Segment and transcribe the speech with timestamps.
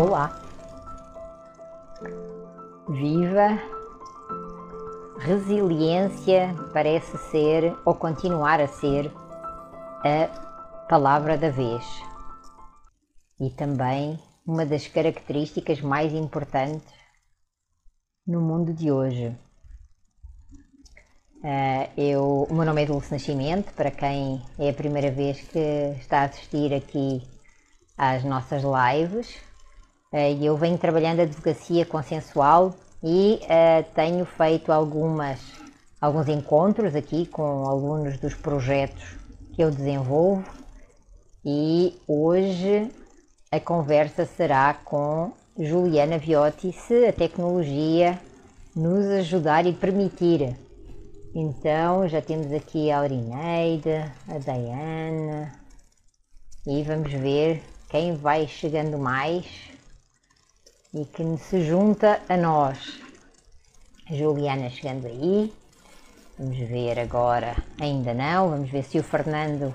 [0.00, 0.40] Olá!
[2.88, 3.60] Viva!
[5.18, 9.10] Resiliência parece ser, ou continuar a ser,
[10.04, 11.84] a palavra da vez
[13.40, 14.16] e também
[14.46, 16.94] uma das características mais importantes
[18.24, 19.36] no mundo de hoje.
[21.38, 25.58] Uh, eu, o meu nome é Dulce Nascimento, para quem é a primeira vez que
[25.98, 27.20] está a assistir aqui
[27.96, 29.48] às nossas lives.
[30.10, 35.38] Uh, eu venho trabalhando a advocacia consensual e uh, tenho feito algumas,
[36.00, 39.18] alguns encontros aqui com alunos dos projetos
[39.52, 40.48] que eu desenvolvo
[41.44, 42.90] e hoje
[43.52, 48.18] a conversa será com Juliana Viotti se a tecnologia
[48.74, 50.56] nos ajudar e permitir.
[51.34, 55.52] Então já temos aqui a Aurineide, a Diana
[56.66, 59.77] e vamos ver quem vai chegando mais
[60.92, 63.00] e que se junta a nós.
[64.10, 65.52] Juliana chegando aí.
[66.38, 69.74] Vamos ver agora, ainda não, vamos ver se o Fernando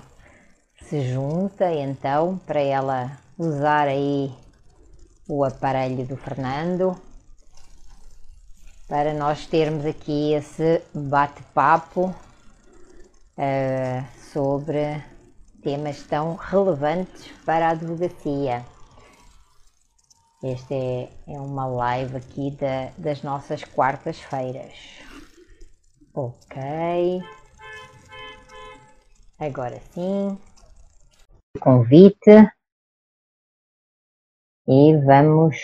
[0.81, 4.33] se junta então para ela usar aí
[5.27, 6.95] o aparelho do Fernando
[8.87, 12.13] para nós termos aqui esse bate-papo
[13.37, 15.03] uh, sobre
[15.63, 18.63] temas tão relevantes para a advocacia.
[20.43, 24.73] Esta é, é uma live aqui da, das nossas quartas-feiras.
[26.13, 26.61] Ok.
[29.39, 30.37] Agora sim.
[31.61, 32.51] Convite.
[34.67, 35.55] E vamos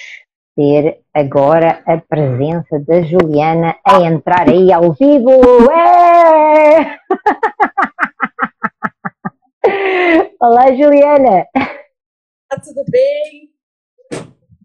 [0.56, 5.42] ter agora a presença da Juliana a entrar aí ao vivo.
[5.74, 6.98] É!
[10.40, 11.46] Olá, Juliana.
[12.48, 13.59] Tá tudo bem?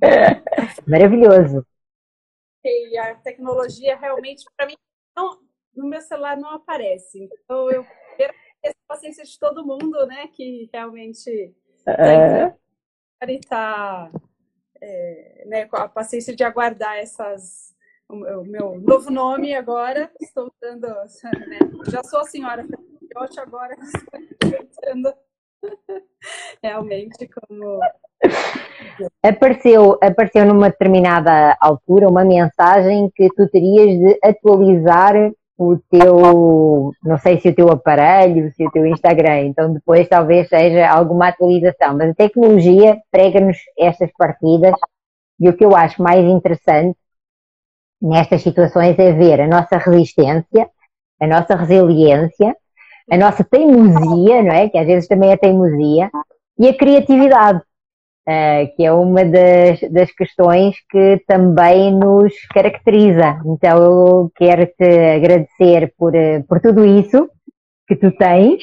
[0.87, 1.67] Maravilhoso.
[2.65, 4.77] E a tecnologia realmente, para mim,
[5.17, 5.41] não,
[5.75, 7.29] no meu celular não aparece.
[7.45, 7.87] Então, eu
[8.17, 10.29] quero ter a paciência de todo mundo, né?
[10.29, 12.55] Que realmente está
[13.49, 14.11] tá,
[14.81, 17.75] é, né, com a paciência de aguardar essas.
[18.07, 20.87] O meu novo nome agora, estou dando.
[20.87, 21.59] Né,
[21.91, 22.67] já sou a senhora
[23.39, 25.15] agora estou tentando
[26.63, 27.81] realmente como
[29.23, 35.15] Apareceu, apareceu numa determinada altura uma mensagem que tu terias de atualizar
[35.57, 40.49] o teu, não sei se o teu aparelho, se o teu Instagram, então depois talvez
[40.49, 44.75] seja alguma atualização, mas a tecnologia prega-nos estas partidas.
[45.41, 46.97] E o que eu acho mais interessante
[48.01, 50.69] nestas situações é ver a nossa resistência,
[51.21, 52.57] a nossa resiliência,
[53.11, 54.69] a nossa teimosia, não é?
[54.69, 56.11] Que às vezes também é teimosia,
[56.59, 57.61] e a criatividade
[58.29, 63.41] uh, que é uma das, das questões que também nos caracteriza.
[63.47, 67.29] Então eu quero te agradecer por, eh, por tudo isso
[67.87, 68.63] que tu tens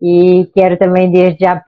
[0.00, 1.62] e quero também desde já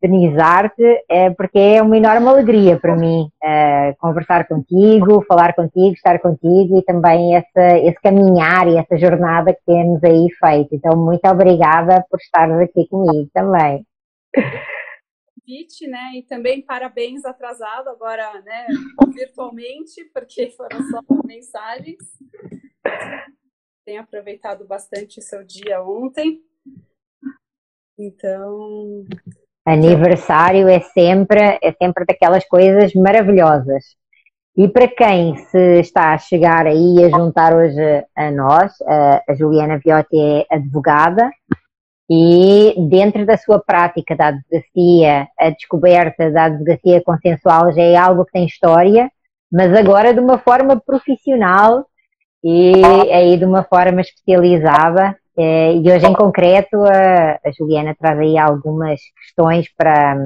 [0.00, 6.18] parabenizar-te, é, porque é uma enorme alegria para mim é, conversar contigo, falar contigo, estar
[6.20, 10.74] contigo e também essa, esse caminhar e essa jornada que temos aí feito.
[10.74, 13.84] Então, muito obrigada por estares aqui comigo também
[15.48, 16.12] convite, né?
[16.16, 18.66] E também parabéns atrasado agora, né?
[19.14, 21.98] Virtualmente, porque foram só mensagens.
[23.84, 26.42] Tenho aproveitado bastante o seu dia ontem.
[27.98, 29.06] Então.
[29.72, 33.84] Aniversário é sempre, é sempre daquelas coisas maravilhosas.
[34.56, 39.78] E para quem se está a chegar aí a juntar hoje a nós, a Juliana
[39.78, 41.30] Viotti é advogada,
[42.10, 48.24] e dentro da sua prática da advocacia, a descoberta da advocacia consensual já é algo
[48.24, 49.10] que tem história,
[49.52, 51.86] mas agora de uma forma profissional
[52.42, 55.16] e aí de uma forma especializada.
[55.40, 60.16] Eh, e hoje em concreto a, Juliana traz aí algumas questões para,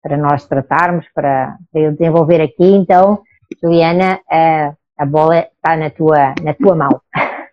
[0.00, 2.64] para nós tratarmos, para, para eu desenvolver aqui.
[2.64, 3.22] Então,
[3.62, 6.98] Juliana, a, a bola está na tua, na tua mão.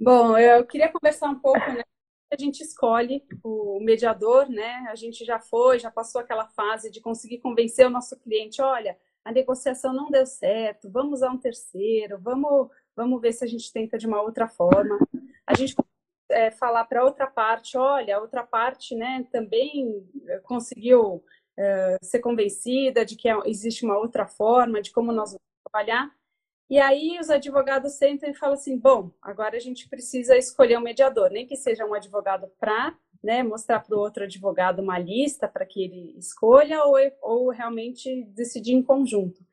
[0.00, 1.82] Bom, eu queria conversar um pouco, né?
[2.32, 4.86] A gente escolhe o mediador, né?
[4.88, 8.96] A gente já foi, já passou aquela fase de conseguir convencer o nosso cliente, olha,
[9.24, 12.68] a negociação não deu certo, vamos a um terceiro, vamos,
[12.98, 14.98] vamos ver se a gente tenta de uma outra forma.
[15.46, 15.74] A gente
[16.28, 21.24] é, falar para outra parte, olha, a outra parte, né, também é, conseguiu
[21.56, 26.10] é, ser convencida de que existe uma outra forma de como nós vamos trabalhar.
[26.68, 30.82] E aí os advogados sentam e falam assim: bom, agora a gente precisa escolher um
[30.82, 35.48] mediador, nem que seja um advogado para né, mostrar para o outro advogado uma lista
[35.48, 39.47] para que ele escolha ou, ou realmente decidir em conjunto.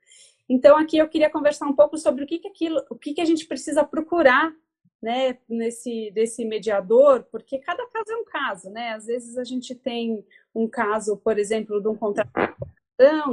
[0.47, 3.21] Então, aqui eu queria conversar um pouco sobre o que, que aquilo, o que, que
[3.21, 4.53] a gente precisa procurar
[5.01, 8.93] né, nesse desse mediador, porque cada caso é um caso, né?
[8.93, 12.31] Às vezes a gente tem um caso, por exemplo, de um contrato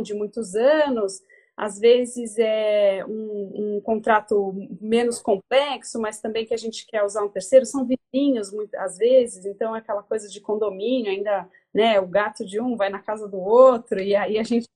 [0.03, 1.23] de muitos anos,
[1.57, 7.23] às vezes é um, um, contrato menos complexo, mas também que a gente quer usar
[7.23, 12.07] um terceiro, são vizinhos, muitas vezes, então é aquela coisa de condomínio, ainda, né, o
[12.07, 14.67] gato de um vai na casa do outro, e aí a gente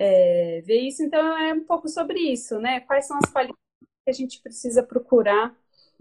[0.00, 3.60] é, ver isso, então é um pouco sobre isso, né, quais são as qualidades
[4.02, 5.54] que a gente precisa procurar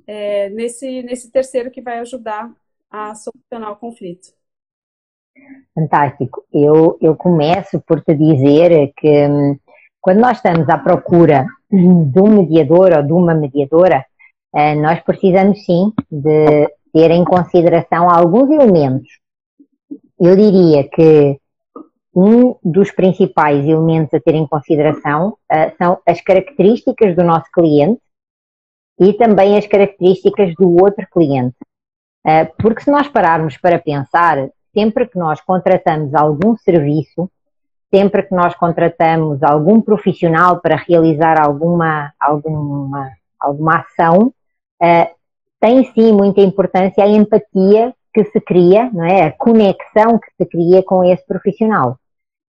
[0.07, 2.49] é, nesse, nesse terceiro que vai ajudar
[2.89, 4.29] a solucionar o conflito.
[5.75, 6.45] Fantástico.
[6.51, 9.59] Eu, eu começo por te dizer que hum,
[9.99, 14.05] quando nós estamos à procura de um mediador ou de uma mediadora,
[14.55, 19.19] eh, nós precisamos sim de ter em consideração alguns elementos.
[20.19, 21.39] Eu diria que
[22.15, 28.01] um dos principais elementos a ter em consideração uh, são as características do nosso cliente
[28.99, 31.55] e também as características do outro cliente.
[32.25, 37.29] Uh, porque se nós pararmos para pensar, sempre que nós contratamos algum serviço,
[37.93, 44.33] sempre que nós contratamos algum profissional para realizar alguma, alguma, alguma ação,
[44.81, 45.19] uh,
[45.59, 49.27] tem sim muita importância a empatia que se cria, não é?
[49.27, 51.98] A conexão que se cria com esse profissional.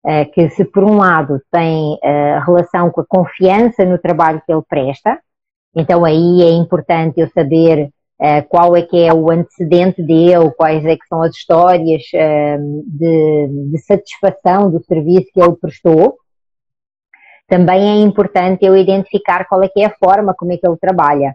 [0.06, 4.52] Uh, que se por um lado tem uh, relação com a confiança no trabalho que
[4.52, 5.18] ele presta,
[5.74, 7.90] então aí é importante eu saber
[8.20, 13.48] uh, qual é que é o antecedente dele, quais é que são as histórias de,
[13.72, 16.18] de satisfação do serviço que ele prestou.
[17.48, 20.78] Também é importante eu identificar qual é que é a forma como é que ele
[20.78, 21.34] trabalha.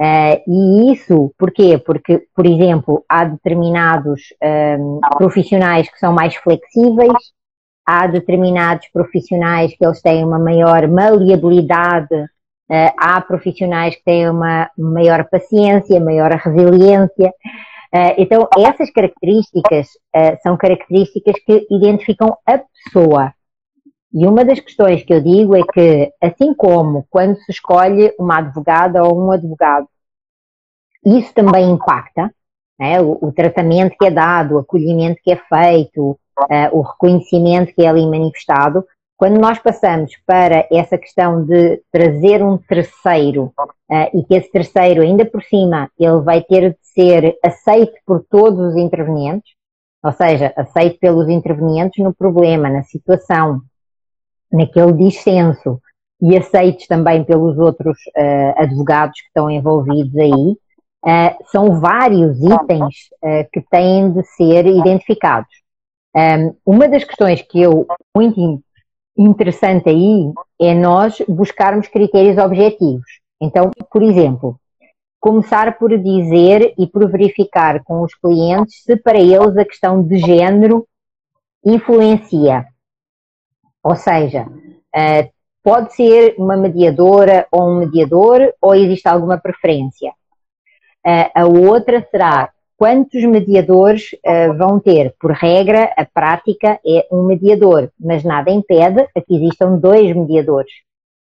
[0.00, 1.78] Uh, e isso, porquê?
[1.78, 7.12] Porque, por exemplo, há determinados um, profissionais que são mais flexíveis,
[7.86, 14.70] há determinados profissionais que eles têm uma maior maleabilidade, uh, há profissionais que têm uma
[14.76, 17.28] maior paciência, maior resiliência.
[17.94, 19.88] Uh, então, essas características
[20.42, 23.32] são características que identificam a pessoa.
[24.12, 28.38] E uma das questões que eu digo é que, assim como quando se escolhe uma
[28.38, 29.88] advogada ou um advogado,
[31.04, 32.32] isso também impacta
[32.78, 37.74] né, o, o, tratamento que é dado, o acolhimento que é feito, uh, o reconhecimento
[37.74, 38.84] que é ali manifestado.
[39.16, 45.02] Quando nós passamos para essa questão de trazer um terceiro uh, e que esse terceiro,
[45.02, 49.52] ainda por cima, ele vai ter de ser aceito por todos os intervenientes,
[50.02, 53.60] ou seja, aceito pelos intervenientes no problema, na situação,
[54.52, 55.80] naquele dissenso
[56.20, 60.56] e aceitos também pelos outros uh, advogados que estão envolvidos aí,
[61.04, 65.63] uh, são vários itens uh, que têm de ser identificados.
[66.16, 68.62] Um, uma das questões que eu, muito
[69.16, 73.20] interessante aí, é nós buscarmos critérios objetivos.
[73.40, 74.58] Então, por exemplo,
[75.20, 80.18] começar por dizer e por verificar com os clientes se para eles a questão de
[80.18, 80.86] género
[81.64, 82.66] influencia.
[83.82, 85.32] Ou seja, uh,
[85.62, 90.12] pode ser uma mediadora ou um mediador ou existe alguma preferência.
[91.06, 95.14] Uh, a outra será quantos mediadores uh, vão ter.
[95.20, 100.72] Por regra, a prática é um mediador, mas nada impede que existam dois mediadores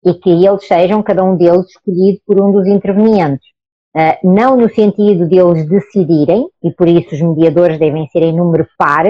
[0.06, 3.48] e que eles sejam, cada um deles, escolhido por um dos intervenientes.
[3.96, 8.36] Uh, não no sentido de eles decidirem, e por isso os mediadores devem ser em
[8.36, 9.06] número par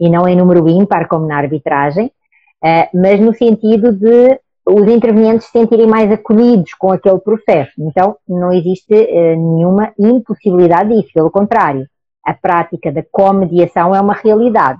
[0.00, 5.46] e não em número ímpar, como na arbitragem, uh, mas no sentido de os intervenientes
[5.46, 7.72] se sentirem mais acolhidos com aquele processo.
[7.78, 11.86] Então, não existe uh, nenhuma impossibilidade disso, pelo contrário.
[12.24, 14.78] A prática da comediação é uma realidade.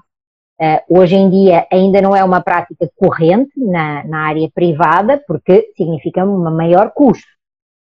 [0.61, 5.73] Uh, hoje em dia ainda não é uma prática corrente na, na área privada, porque
[5.77, 7.27] significa um maior custo.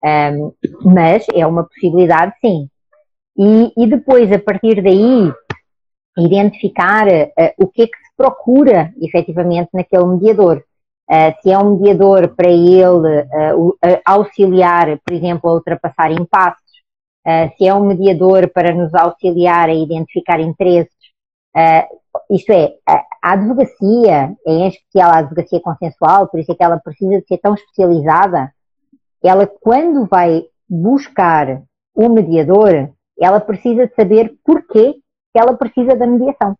[0.02, 0.52] Um,
[0.82, 2.68] mas é uma possibilidade, sim.
[3.36, 5.30] E, e, depois, a partir daí,
[6.18, 10.64] identificar uh, o que é que procura efetivamente naquele mediador.
[11.10, 16.70] Uh, se é um mediador para ele uh, auxiliar, por exemplo, a ultrapassar impasses,
[17.26, 20.94] uh, se é um mediador para nos auxiliar a identificar interesses,
[22.30, 27.20] isto é, a advocacia, em especial a advocacia consensual, por isso é que ela precisa
[27.20, 28.52] de ser tão especializada,
[29.20, 31.60] ela quando vai buscar
[31.92, 32.88] o um mediador,
[33.20, 34.94] ela precisa de saber porquê
[35.32, 36.56] que ela precisa da mediação.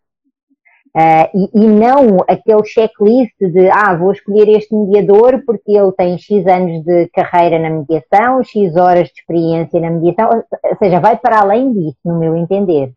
[0.93, 6.17] Uh, e, e, não aquele checklist de, ah, vou escolher este mediador porque ele tem
[6.17, 11.17] X anos de carreira na mediação, X horas de experiência na mediação, ou seja, vai
[11.17, 12.93] para além disso, no meu entender.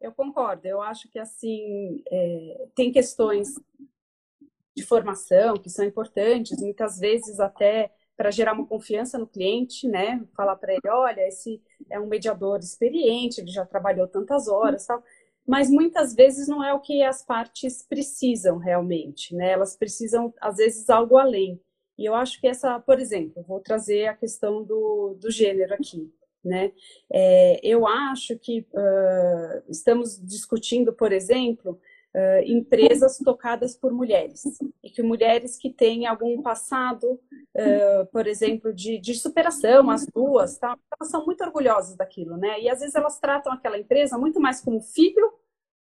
[0.00, 0.68] Eu concordo.
[0.68, 3.54] Eu acho que assim é, tem questões
[4.76, 10.22] de formação que são importantes, muitas vezes até para gerar uma confiança no cliente, né?
[10.36, 11.60] Falar para ele, olha, esse
[11.90, 15.02] é um mediador experiente, ele já trabalhou tantas horas, tal.
[15.46, 19.50] Mas muitas vezes não é o que as partes precisam realmente, né?
[19.50, 21.60] Elas precisam às vezes algo além.
[21.98, 26.12] E eu acho que essa, por exemplo, vou trazer a questão do, do gênero aqui.
[26.44, 26.72] Né?
[27.10, 31.80] É, eu acho que uh, estamos discutindo, por exemplo,
[32.14, 34.44] uh, empresas tocadas por mulheres
[34.82, 37.20] e que mulheres que têm algum passado,
[37.56, 40.78] uh, por exemplo, de, de, superação, as duas, tá?
[40.98, 42.60] elas são muito orgulhosas daquilo, né?
[42.60, 45.32] E às vezes elas tratam aquela empresa muito mais como filho,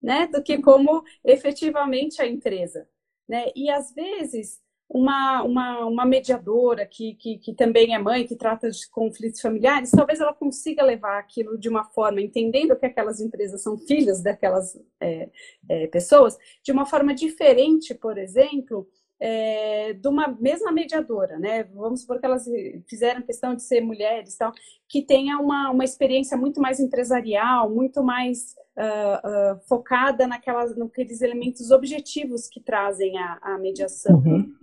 [0.00, 2.88] né, do que como efetivamente a empresa,
[3.28, 3.46] né?
[3.56, 8.70] E às vezes uma, uma, uma mediadora que, que, que, também é mãe, que trata
[8.70, 13.62] de conflitos familiares, talvez ela consiga levar aquilo de uma forma, entendendo que aquelas empresas
[13.62, 15.28] são filhas daquelas é,
[15.68, 18.88] é, pessoas, de uma forma diferente, por exemplo,
[19.20, 21.64] é, de uma mesma mediadora, né?
[21.64, 22.46] Vamos supor que elas
[22.86, 24.52] fizeram questão de ser mulheres, tal,
[24.88, 31.20] que tenha uma, uma experiência muito mais empresarial, muito mais uh, uh, focada naquelas, naqueles
[31.20, 34.16] elementos objetivos que trazem a, a mediação.
[34.16, 34.54] Uhum.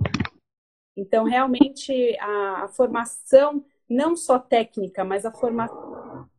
[0.97, 6.29] Então, realmente, a, a, formação, não só técnica, mas a formação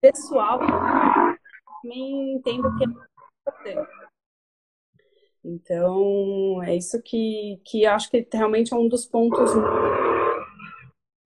[0.00, 0.60] pessoal,
[1.82, 4.07] também entendo que é importante.
[5.48, 9.50] Então, é isso que, que acho que realmente é um dos pontos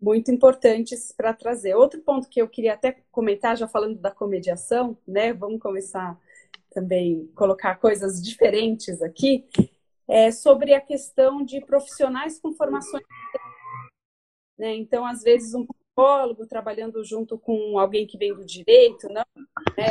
[0.01, 1.75] muito importantes para trazer.
[1.75, 5.33] Outro ponto que eu queria até comentar, já falando da comediação, né?
[5.33, 6.17] Vamos começar
[6.71, 9.47] também colocar coisas diferentes aqui,
[10.09, 13.05] é sobre a questão de profissionais com formações.
[14.59, 14.77] Né?
[14.77, 19.25] Então, às vezes, um psicólogo trabalhando junto com alguém que vem do direito, não,
[19.77, 19.89] né?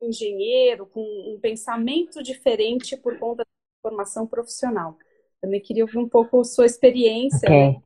[0.00, 3.44] engenheiro, com um pensamento diferente por conta
[3.86, 4.96] formação profissional.
[5.40, 7.48] Também queria ouvir um pouco sua experiência.
[7.48, 7.68] Okay.
[7.68, 7.76] Né?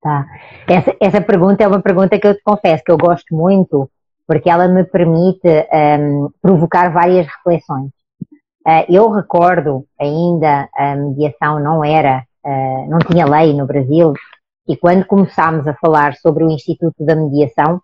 [0.00, 0.26] Tá.
[0.68, 3.88] Essa, essa pergunta é uma pergunta que eu te confesso que eu gosto muito,
[4.26, 7.90] porque ela me permite um, provocar várias reflexões.
[8.66, 14.12] Uh, eu recordo ainda a mediação não era, uh, não tinha lei no Brasil,
[14.68, 17.80] e quando começámos a falar sobre o Instituto da Mediação,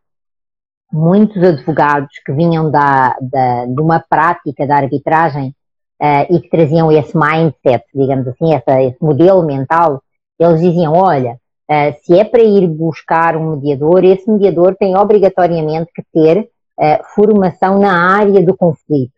[0.92, 5.54] muitos advogados que vinham da, da, de uma prática da arbitragem
[6.00, 10.02] uh, e que traziam esse mindset, digamos assim, essa, esse modelo mental,
[10.38, 11.38] eles diziam, olha,
[11.70, 17.04] uh, se é para ir buscar um mediador, esse mediador tem obrigatoriamente que ter uh,
[17.14, 19.12] formação na área do conflito.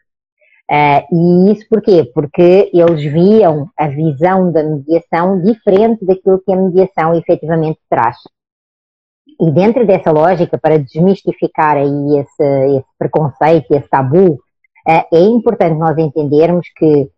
[1.13, 2.05] e isso porquê?
[2.15, 8.17] Porque eles viam a visão da mediação diferente daquilo que a mediação efetivamente traz.
[9.41, 14.39] E dentro dessa lógica, para desmistificar aí esse, esse preconceito, esse tabu,
[14.87, 17.11] é, é importante nós entendermos que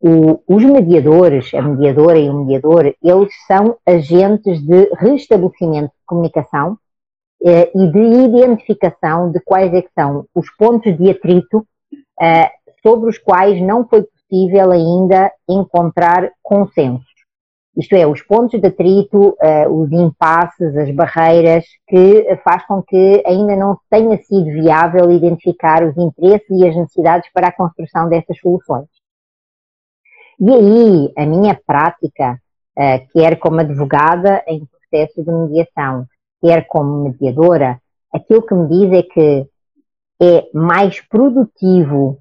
[0.00, 6.78] o, os mediadores, a mediadora e o mediador, eles são agentes de restabelecimento de comunicação
[7.44, 11.66] eh, e de identificação de quais é que são os pontos de atrito
[12.20, 12.50] eh,
[12.82, 17.09] sobre os quais não foi possível ainda encontrar consenso.
[17.76, 23.22] Isto é, os pontos de atrito, uh, os impasses, as barreiras, que faz com que
[23.24, 28.38] ainda não tenha sido viável identificar os interesses e as necessidades para a construção dessas
[28.38, 28.88] soluções.
[30.40, 32.40] E aí, a minha prática,
[32.76, 36.06] uh, quer como advogada em processo de mediação,
[36.42, 37.80] quer como mediadora,
[38.12, 39.46] aquilo que me diz é que
[40.22, 42.18] é mais produtivo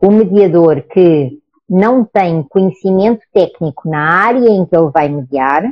[0.00, 5.70] o mediador que não tem conhecimento técnico na área em que ele vai mediar,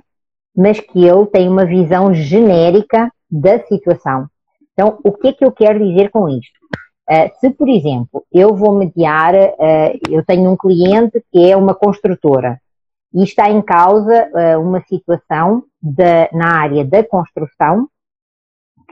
[0.55, 4.27] mas que ele tem uma visão genérica da situação.
[4.73, 6.59] Então, o que é que eu quero dizer com isto?
[7.09, 11.75] Uh, se, por exemplo, eu vou mediar, uh, eu tenho um cliente que é uma
[11.75, 12.61] construtora
[13.15, 17.89] e está em causa uh, uma situação de, na área da construção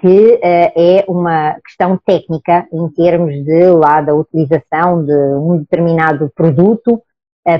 [0.00, 7.00] que é uma questão técnica em termos de lá da utilização de um determinado produto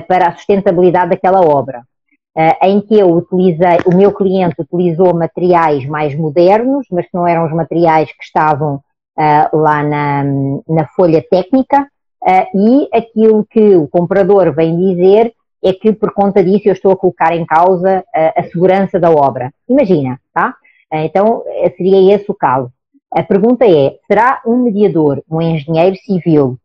[0.07, 1.83] para a sustentabilidade daquela obra.
[2.61, 7.45] em que eu utilizei, o meu cliente utilizou materiais mais modernos, mas que não eram
[7.45, 8.81] os materiais que estavam
[9.53, 10.23] lá na,
[10.67, 11.87] na folha técnica,
[12.53, 16.97] e aquilo que o comprador vem dizer é que por conta disso eu estou a
[16.97, 19.51] colocar em causa a segurança da obra.
[19.69, 20.55] Imagina, tá?
[21.03, 22.71] Então, eh, seria esse o caso.
[23.11, 26.57] A pergunta é: será um mediador, um engenheiro civil,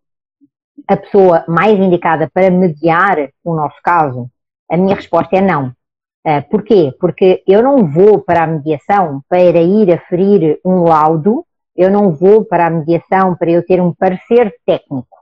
[0.87, 4.29] a pessoa mais indicada para mediar o nosso caso?
[4.71, 5.73] A minha resposta é não.
[6.27, 6.93] Uh, porquê?
[7.01, 12.45] Porque eu não vou para a mediação para ir aferir um laudo, eu não vou
[12.45, 15.17] para a mediação para eu ter um parecer técnico.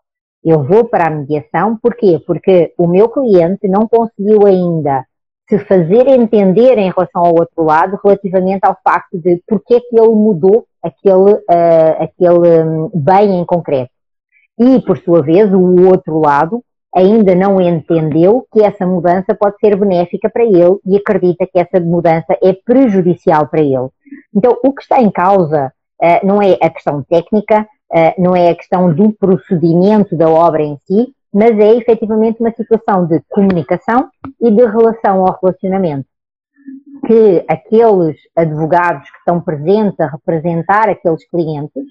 [0.45, 2.21] Eu vou para a mediação, porquê?
[2.27, 5.07] Porque o meu cliente não conseguiu ainda
[5.49, 9.99] se fazer entender em relação ao outro lado relativamente ao facto de porque é que
[9.99, 13.91] ele mudou aquele, uh, aquele hum, bem em concreto.
[14.59, 16.63] E, por sua vez, o outro lado
[16.95, 21.81] ainda não entendeu que essa mudança pode ser benéfica para ele e acredita que essa
[21.81, 23.89] mudança é prejudicial para ele.
[24.35, 28.51] Então, o que está em causa uh, não é a questão técnica, uh, não é
[28.51, 34.09] a questão do procedimento da obra em si, mas é efetivamente uma situação de comunicação
[34.41, 36.09] e de relação ao relacionamento.
[37.07, 41.85] Que aqueles advogados que estão presentes a representar aqueles clientes,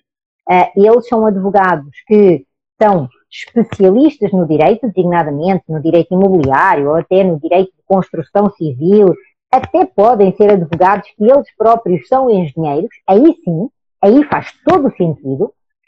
[0.50, 2.46] uh, eles são advogados que
[2.82, 9.14] são especialistas no direito, designadamente no direito imobiliário ou até no direito de construção civil,
[9.52, 13.70] até podem ser advogados que eles próprios são engenheiros, aí sim,
[14.02, 15.46] aí faz todo o sentido,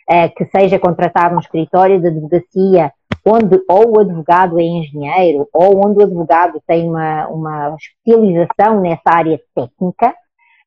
[0.10, 2.92] uh, que seja contratado um escritório de advocacia
[3.26, 9.02] onde ou o advogado é engenheiro ou onde o advogado tem uma, uma especialização nessa
[9.06, 10.14] área técnica.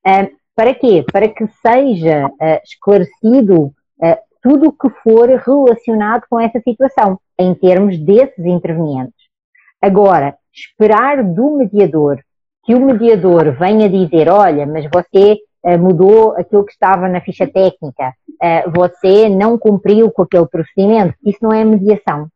[0.06, 1.04] Uh, para quê?
[1.10, 7.54] Para que seja uh, esclarecido uh, tudo o que for relacionado com essa situação, em
[7.54, 9.14] termos desses intervenientes.
[9.80, 12.20] Agora, esperar do mediador
[12.64, 15.38] que o mediador venha dizer: olha, mas você
[15.78, 18.12] mudou aquilo que estava na ficha técnica,
[18.74, 22.28] você não cumpriu com aquele procedimento, isso não é mediação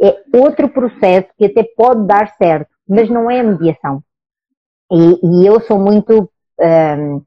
[0.00, 4.02] é outro processo que até pode dar certo, mas não é mediação.
[4.90, 6.30] E, e eu sou muito,
[6.60, 7.22] um,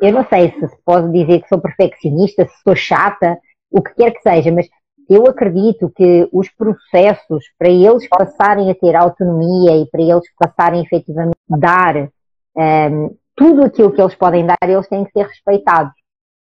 [0.00, 3.38] eu não sei se posso dizer que sou perfeccionista, se sou chata,
[3.70, 4.68] o que quer que seja, mas
[5.08, 10.82] eu acredito que os processos, para eles passarem a ter autonomia e para eles passarem
[10.82, 12.08] efetivamente a dar
[12.56, 15.92] um, tudo aquilo que eles podem dar, eles têm que ser respeitados.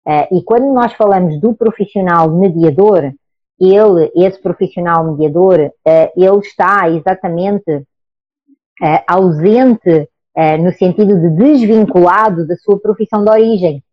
[0.08, 3.14] Uh, e quando nós falamos do profissional mediador,
[3.60, 7.84] ele, esse profissional mediador, eh, ele está exatamente
[8.82, 13.84] eh, ausente eh, no sentido de desvinculado da sua profissão de origem.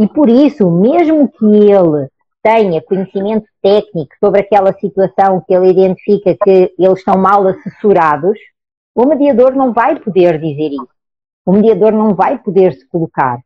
[0.00, 2.08] E por isso, mesmo que ele
[2.42, 8.38] tenha conhecimento técnico sobre aquela situação que ele identifica que eles estão mal assessorados,
[8.94, 10.88] o mediador não vai poder dizer isso.
[11.44, 13.38] O mediador não vai poder se colocar.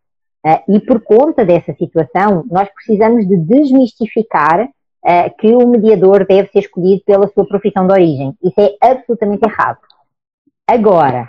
[0.69, 4.71] E por conta dessa situação, nós precisamos de desmistificar
[5.05, 8.37] uh, que o mediador deve ser escolhido pela sua profissão de origem.
[8.43, 9.79] Isso é absolutamente errado.
[10.67, 11.27] Agora,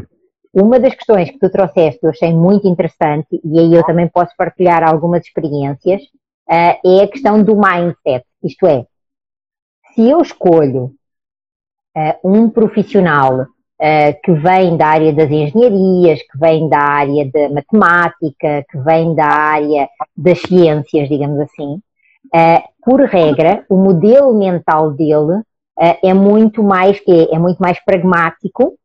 [0.54, 4.36] uma das questões que tu trouxeste eu achei muito interessante, e aí eu também posso
[4.38, 6.02] partilhar algumas experiências,
[6.50, 8.26] uh, é a questão do mindset.
[8.44, 8.86] Isto é,
[9.94, 10.94] se eu escolho
[11.96, 17.50] uh, um profissional uh, que vem da área das engenharias, que vem da área da
[17.50, 21.82] matemática, que vem da área das ciências, digamos assim,
[22.84, 25.42] por regra, o modelo mental dele
[25.82, 28.78] uh, é muito mais que é muito mais pragmático, uh,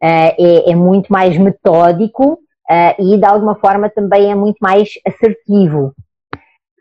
[0.00, 2.38] é, é, muito mais metódico
[2.98, 5.92] e de alguma forma também é muito mais assertivo.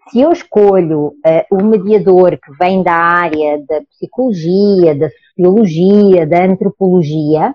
[0.08, 1.13] Se eu escolho
[1.52, 7.54] o mediador que vem da área da psicologia, da sociologia, da antropologia,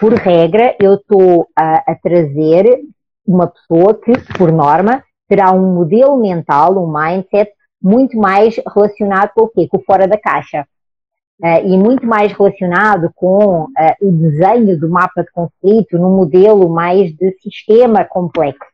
[0.00, 2.80] por regra, eu estou a, a trazer
[3.26, 7.50] uma pessoa que, por norma, terá um modelo mental, um mindset
[7.82, 9.68] muito mais relacionado com o quê?
[9.68, 10.66] Com o fora da caixa.
[11.42, 13.68] Uh, e muito mais relacionado com uh,
[14.00, 18.70] o desenho do mapa de conflito num modelo mais de sistema complexo.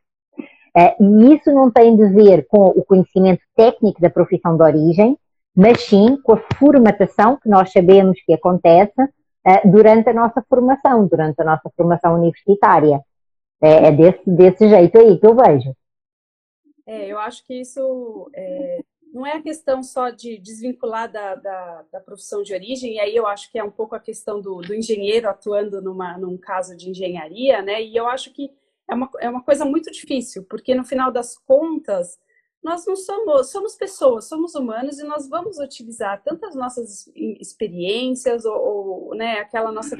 [0.75, 5.17] Uh, e isso não tem de ver com o conhecimento técnico da profissão de origem,
[5.53, 8.95] mas sim com a formatação que nós sabemos que acontece
[9.65, 13.01] durante a nossa formação, durante a nossa formação universitária.
[13.65, 15.73] É, desse, desse jeito aí que eu vejo.
[16.85, 21.85] É, eu acho que isso é, não é a questão só de desvincular da, da,
[21.91, 24.59] da, profissão de origem, e aí eu acho que é um pouco a questão do,
[24.61, 27.83] do engenheiro atuando numa, num caso de engenharia, né?
[27.83, 28.49] E eu acho que
[28.89, 32.17] é uma, é uma coisa muito difícil, porque no final das contas,
[32.63, 37.07] nós não somos, somos pessoas, somos humanos e nós vamos utilizar tantas nossas
[37.39, 39.95] experiências ou, ou né, aquela nossa.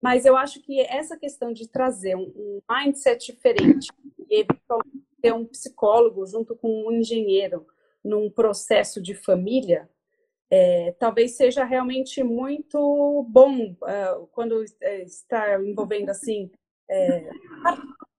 [0.00, 3.88] Mas eu acho que essa questão de trazer um, um mindset diferente
[4.30, 7.66] e eventualmente ter um psicólogo junto com um engenheiro
[8.04, 9.90] num processo de família,
[10.48, 16.48] é, talvez seja realmente muito bom uh, quando é, está envolvendo assim
[16.88, 17.28] é,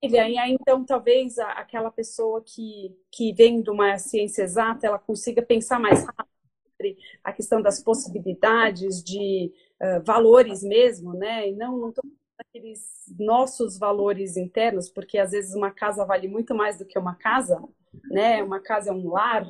[0.02, 4.86] família, e aí então talvez a, aquela pessoa que, que vem de uma ciência exata
[4.86, 6.28] ela consiga pensar mais rápido
[6.70, 11.48] sobre a questão das possibilidades de uh, valores mesmo, né?
[11.48, 11.92] E não, não
[12.38, 12.80] aqueles
[13.18, 17.62] nossos valores internos, porque às vezes uma casa vale muito mais do que uma casa,
[18.10, 18.42] né?
[18.42, 19.46] Uma casa é um lar,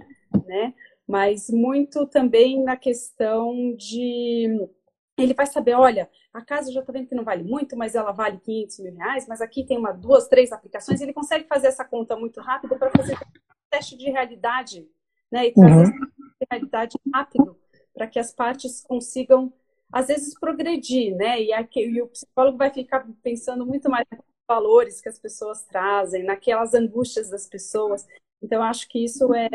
[0.47, 0.75] né?
[1.09, 4.69] mas muito também na questão de
[5.17, 8.13] ele vai saber, olha, a casa já está vendo que não vale muito, mas ela
[8.13, 11.85] vale 500 mil reais, mas aqui tem uma, duas, três aplicações, ele consegue fazer essa
[11.85, 14.87] conta muito rápido para fazer um teste de realidade,
[15.33, 16.07] né, e trazer uhum.
[16.41, 17.57] de realidade rápido,
[17.93, 19.53] para que as partes consigam,
[19.93, 24.25] às vezes, progredir, né, e, aqui, e o psicólogo vai ficar pensando muito mais nos
[24.47, 28.07] valores que as pessoas trazem, naquelas angústias das pessoas,
[28.43, 29.49] então acho que isso é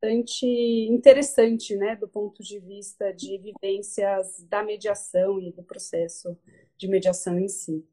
[0.00, 0.46] bastante
[0.90, 6.36] interessante, né, do ponto de vista de vivências da mediação e do processo
[6.76, 7.84] de mediação em si.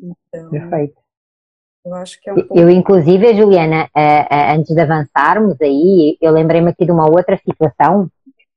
[0.00, 1.06] Então, Perfeito.
[1.84, 2.58] Eu acho que é um pouco...
[2.58, 7.36] Eu, inclusive, Juliana, eh, eh, antes de avançarmos aí, eu lembrei-me aqui de uma outra
[7.36, 8.10] situação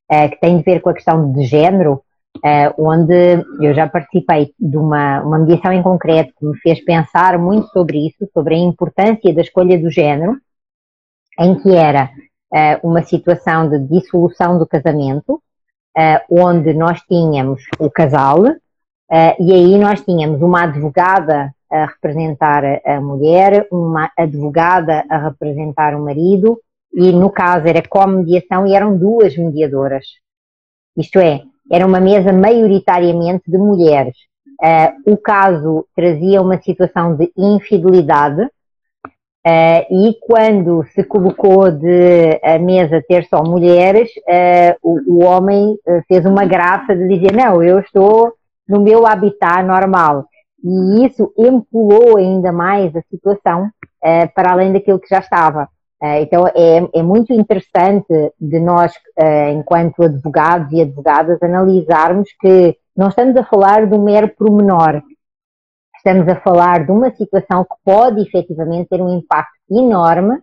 [0.10, 2.02] eh, que tem a ver com a questão de género,
[2.78, 7.68] onde eu já participei de uma, uma mediação em concreto que me fez pensar muito
[7.70, 10.38] sobre isso, sobre a importância da escolha do género,
[11.40, 12.10] em que era
[12.54, 15.42] uh, uma situação de dissolução do casamento,
[15.98, 18.56] uh, onde nós tínhamos o casal, uh,
[19.40, 26.04] e aí nós tínhamos uma advogada a representar a mulher, uma advogada a representar o
[26.04, 26.60] marido,
[26.92, 30.06] e no caso era com-mediação e eram duas mediadoras.
[30.98, 34.16] Isto é, era uma mesa maioritariamente de mulheres.
[34.62, 38.48] Uh, o caso trazia uma situação de infidelidade,
[39.48, 45.78] Uh, e quando se colocou de a mesa ter só mulheres, uh, o, o, homem
[46.10, 48.34] fez uma graça de dizer: Não, eu estou
[48.68, 50.26] no meu habitat normal.
[50.62, 53.70] E isso empolou ainda mais a situação
[54.36, 55.70] para além daquilo que já estava.
[56.02, 58.08] Então é, é, muito interessante
[58.40, 58.94] de nós,
[59.54, 65.02] enquanto advogados e advogadas, analisarmos que não estamos a falar do mero pormenor,
[66.00, 70.40] Estamos a falar de uma situação que pode efetivamente ter um impacto enorme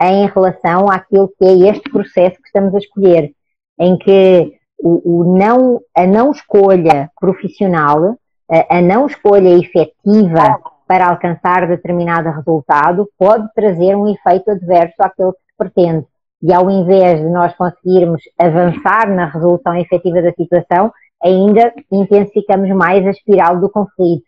[0.00, 3.30] em relação àquilo que é este processo que estamos a escolher,
[3.78, 8.16] em que o, o não, a não escolha profissional,
[8.50, 15.32] a, a não escolha efetiva para alcançar determinado resultado pode trazer um efeito adverso àquilo
[15.32, 16.06] que se pretende.
[16.42, 23.06] E ao invés de nós conseguirmos avançar na resolução efetiva da situação, ainda intensificamos mais
[23.06, 24.24] a espiral do conflito.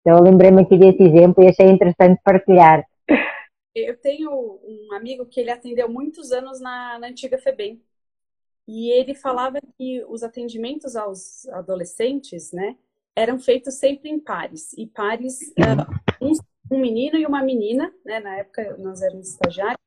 [0.00, 2.84] Então, eu lembrei-me aqui desse exemplo e achei interessante partilhar.
[3.74, 7.80] Eu tenho um amigo que ele atendeu muitos anos na, na antiga FEBEM.
[8.66, 12.76] E ele falava que os atendimentos aos adolescentes, né,
[13.20, 14.72] eram feitos sempre em pares.
[14.74, 16.32] E pares, uh, um,
[16.72, 19.78] um, menino e uma menina, né, na época nós éramos estagiários.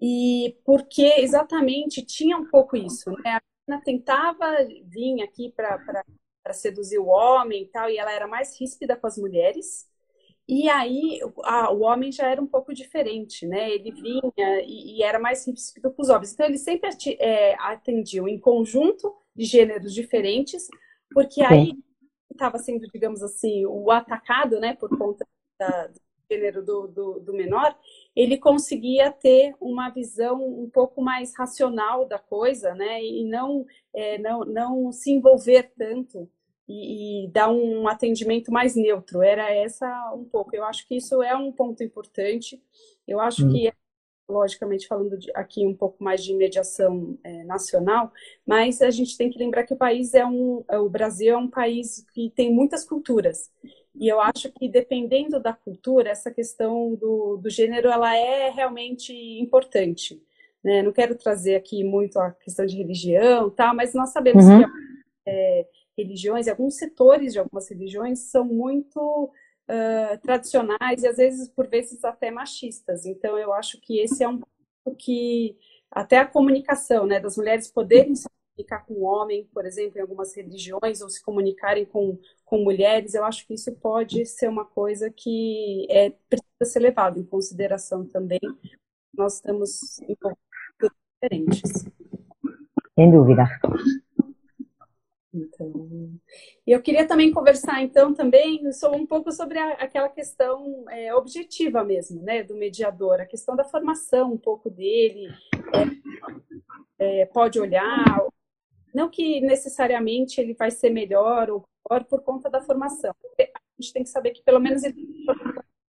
[0.00, 3.36] E porque exatamente tinha um pouco isso, né?
[3.36, 4.46] A menina tentava
[4.84, 5.78] vir aqui para
[6.42, 9.88] para seduzir o homem e tal, e ela era mais ríspida com as mulheres.
[10.48, 13.70] E aí a, o homem já era um pouco diferente, né?
[13.70, 16.32] Ele vinha e, e era mais ríspido com os homens.
[16.32, 16.90] Então ele sempre
[17.20, 20.66] é, atendiam em conjunto de gêneros diferentes,
[21.12, 21.72] porque aí
[22.32, 25.26] estava sendo, digamos assim, o atacado, né, por conta
[25.58, 27.76] da, do gênero do, do, do menor,
[28.16, 33.64] ele conseguia ter uma visão um pouco mais racional da coisa, né, e não,
[33.94, 36.28] é, não, não se envolver tanto
[36.68, 39.22] e, e, dar um atendimento mais neutro.
[39.22, 40.54] Era essa um pouco.
[40.54, 42.62] Eu acho que isso é um ponto importante.
[43.06, 43.52] Eu acho hum.
[43.52, 43.72] que,
[44.28, 48.12] logicamente, falando de, aqui um pouco mais de mediação é, nacional,
[48.46, 51.48] mas a gente tem que lembrar que o país é um, o Brasil é um
[51.48, 53.50] país que tem muitas culturas.
[53.94, 59.12] E eu acho que dependendo da cultura, essa questão do, do gênero, ela é realmente
[59.12, 60.22] importante.
[60.64, 60.82] Né?
[60.82, 63.74] Não quero trazer aqui muito a questão de religião, tá?
[63.74, 64.62] mas nós sabemos uhum.
[64.62, 64.70] que
[65.26, 69.30] é, religiões, alguns setores de algumas religiões são muito
[69.68, 73.06] uh, tradicionais e às vezes, por vezes, até machistas.
[73.06, 75.56] Então, eu acho que esse é um ponto que
[75.90, 80.00] até a comunicação, né, das mulheres poderem se comunicar com o homem, por exemplo, em
[80.00, 84.64] algumas religiões, ou se comunicarem com, com mulheres, eu acho que isso pode ser uma
[84.64, 88.40] coisa que é, precisa ser levado em consideração também.
[89.14, 90.16] Nós estamos em
[91.22, 91.84] diferentes.
[92.94, 93.44] Sem dúvida.
[95.34, 96.12] Então,
[96.66, 98.60] eu queria também conversar, então, também
[98.92, 103.64] um pouco sobre a, aquela questão é, objetiva mesmo, né, do mediador, a questão da
[103.64, 105.28] formação um pouco dele,
[106.98, 108.04] é, é, pode olhar,
[108.94, 113.14] não que necessariamente ele vai ser melhor ou pior por conta da formação.
[113.40, 115.26] A gente tem que saber que pelo menos ele tem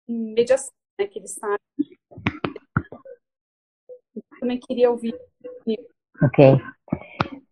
[0.08, 1.60] mediação, né, que ele sabe.
[4.14, 5.18] Eu também queria ouvir.
[6.22, 6.60] Ok.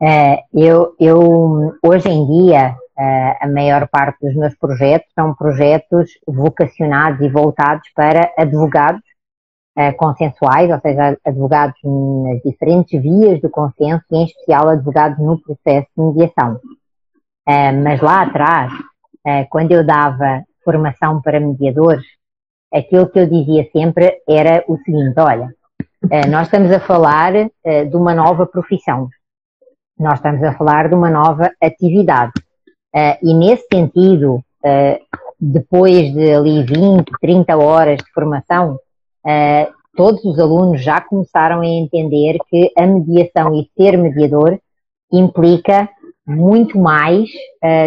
[0.00, 6.10] É, eu, eu, hoje em dia, é, a maior parte dos meus projetos são projetos
[6.26, 9.00] vocacionados e voltados para advogados
[9.78, 15.40] uh, consensuais, ou seja, advogados nas diferentes vias do consenso e, em especial, advogados no
[15.40, 16.60] processo de mediação.
[17.82, 18.72] Mas lá atrás,
[19.50, 22.04] quando eu dava formação para mediadores,
[22.72, 25.52] aquilo que eu dizia sempre era o seguinte: olha,
[26.28, 29.08] nós estamos a falar de uma nova profissão,
[29.98, 32.32] nós estamos a falar de uma nova atividade.
[33.22, 34.42] e nesse sentido,
[35.40, 38.78] depois de ali 20, 30 horas de formação,
[39.96, 44.58] todos os alunos já começaram a entender que a mediação e ser mediador
[45.12, 45.88] implica
[46.26, 47.28] muito mais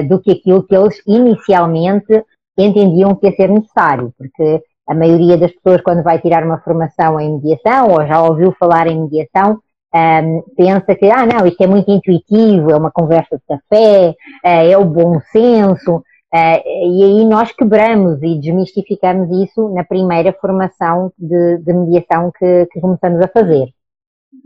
[0.08, 2.24] do que aquilo que eles inicialmente
[2.58, 7.20] entendiam que ia ser necessário, porque a maioria das pessoas, quando vai tirar uma formação
[7.20, 9.60] em mediação ou já ouviu falar em mediação,
[9.94, 14.72] um, pensa que, ah, não, isto é muito intuitivo, é uma conversa de café, é,
[14.72, 16.04] é o bom senso,
[16.36, 22.66] Uh, e aí nós quebramos e desmistificamos isso na primeira formação de, de mediação que,
[22.74, 23.70] que, começamos a fazer.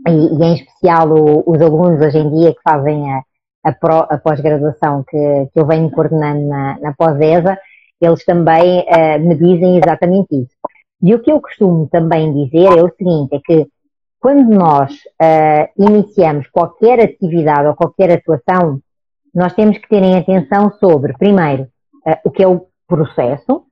[0.06, 3.22] E, e em especial o, os alunos hoje em dia que fazem a,
[3.64, 3.70] a,
[4.08, 7.58] a pós-graduação que, que eu venho coordenando na, na pós-ESA,
[8.00, 10.54] eles também uh, me dizem exatamente isso.
[11.02, 13.68] E o que eu costumo também dizer é o seguinte, é que
[14.18, 18.80] quando nós uh, iniciamos qualquer atividade ou qualquer atuação,
[19.34, 23.64] nós temos que ter em atenção sobre, primeiro, uh, o que é o processo,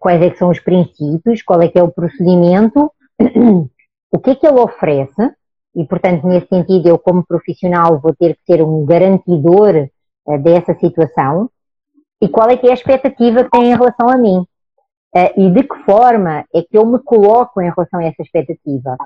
[0.00, 2.90] quais é são os princípios, qual é que é o procedimento,
[4.10, 5.30] o que é que ele oferece,
[5.76, 9.88] e portanto nesse sentido eu como profissional vou ter que ser um garantidor
[10.42, 11.48] dessa situação,
[12.22, 14.46] e qual é que é a expectativa que tem em relação a mim.
[15.36, 18.96] e de que forma é que eu me coloco em relação a essa expectativa?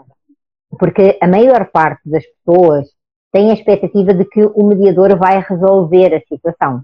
[0.79, 2.87] Porque a maior parte das pessoas
[3.33, 6.83] tem a expectativa de que o mediador vai resolver a situação.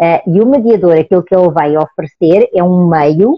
[0.00, 3.34] Uh, e o mediador, aquilo que ele vai oferecer é um meio,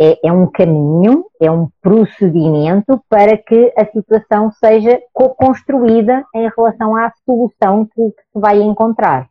[0.00, 6.96] é, é, um caminho, é um procedimento para que a situação seja co-construída em relação
[6.96, 9.28] à solução que, que, se vai encontrar.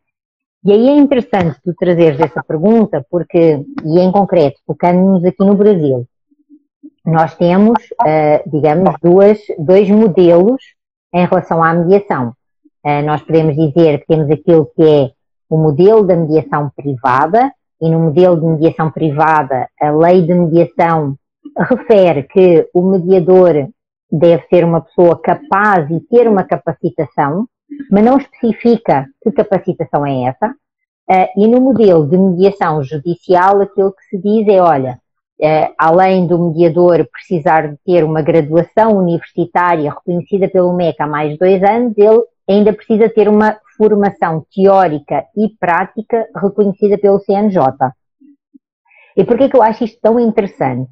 [0.64, 5.54] E aí é interessante tu trazeres essa pergunta, porque, e em concreto, focando-nos aqui no
[5.54, 6.06] Brasil,
[7.04, 10.62] nós temos, uh, digamos, duas, dois modelos
[11.14, 12.34] em relação à mediação.
[12.84, 15.10] Uh, nós podemos dizer que temos aquilo que é
[15.48, 21.16] o modelo da mediação privada, e no modelo de mediação privada, a lei de mediação
[21.56, 23.68] refere que o mediador
[24.10, 27.46] deve ser uma pessoa capaz e ter uma capacitação,
[27.90, 30.48] mas não especifica que capacitação é essa.
[31.10, 35.00] Uh, e no modelo de mediação judicial, aquilo que se diz é: olha,
[35.40, 41.32] uh, além do mediador precisar de ter uma graduação universitária reconhecida pelo MEC há mais
[41.32, 47.62] de dois anos, ele ainda precisa ter uma formação teórica e prática reconhecida pelo CNJ.
[49.16, 50.90] E por que eu acho isto tão interessante?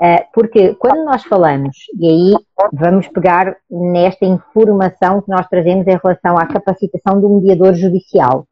[0.00, 2.34] Uh, porque quando nós falamos, e aí
[2.72, 8.46] vamos pegar nesta informação que nós trazemos em relação à capacitação do mediador judicial,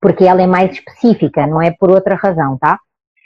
[0.00, 2.78] porque ela é mais específica, não é por outra razão, tá?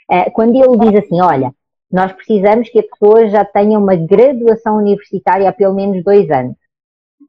[0.09, 1.51] Uh, quando ele diz assim, olha,
[1.91, 6.55] nós precisamos que a pessoa já tenha uma graduação universitária há pelo menos dois anos.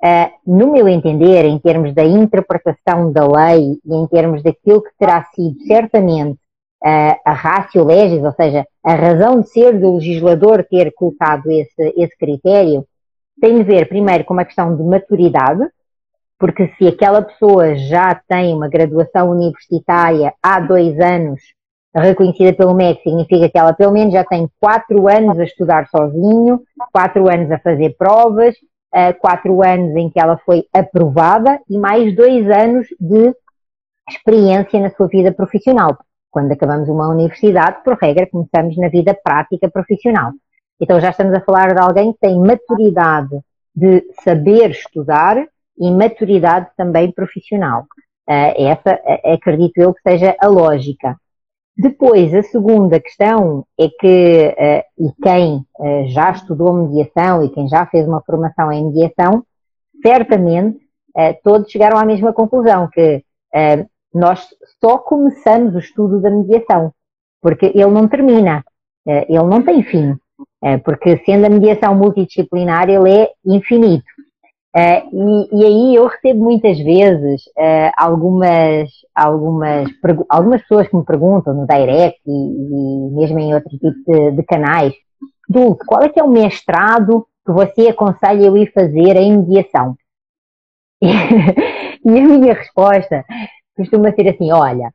[0.05, 4.91] Uh, no meu entender, em termos da interpretação da lei e em termos daquilo que
[4.97, 6.39] terá sido certamente
[6.85, 11.95] uh, a ratio legis, ou seja, a razão de ser do legislador ter colocado esse,
[11.97, 12.85] esse critério,
[13.41, 15.65] tem de ver primeiro com uma questão de maturidade,
[16.39, 21.41] porque se aquela pessoa já tem uma graduação universitária há dois anos,
[21.95, 26.63] reconhecida pelo MEC, significa que ela pelo menos já tem quatro anos a estudar sozinho,
[26.93, 28.55] quatro anos a fazer provas,
[29.21, 33.35] quatro anos em que ela foi aprovada e mais dois anos de
[34.09, 35.97] experiência na sua vida profissional.
[36.31, 40.33] Quando acabamos uma universidade, por regra, começamos na vida prática profissional.
[40.81, 43.41] Então já estamos a falar de alguém que tem maturidade
[43.75, 45.37] de saber estudar
[45.79, 47.87] e maturidade também profissional.
[48.27, 51.17] essa, acredito eu, que seja a lógica.
[51.77, 57.69] Depois, a segunda questão é que, uh, e quem uh, já estudou mediação e quem
[57.69, 59.45] já fez uma formação em mediação,
[60.05, 60.79] certamente
[61.43, 63.25] todos chegaram à mesma conclusão, que
[64.19, 64.47] nós
[64.81, 66.93] só começamos o estudo da mediação,
[67.41, 68.65] porque ele não termina,
[69.07, 70.17] ele não tem fim,
[70.85, 74.05] porque sendo a mediação multidisciplinar, ele é infinito.
[74.77, 77.43] Uh, e, e, aí eu recebo muitas vezes
[77.97, 79.89] algumas, algumas,
[80.29, 84.43] algumas pessoas que me perguntam no direct e, e mesmo em outro tipo de, de
[84.43, 84.93] canais,
[85.49, 89.97] Dulce, qual é que é o mestrado que você aconselha eu ir fazer em mediação?
[92.05, 93.25] E a minha resposta
[93.79, 94.93] costuma ser assim, olha,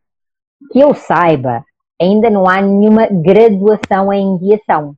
[0.72, 1.64] que eu saiba,
[2.00, 4.94] ainda não há nenhuma graduação em mediação.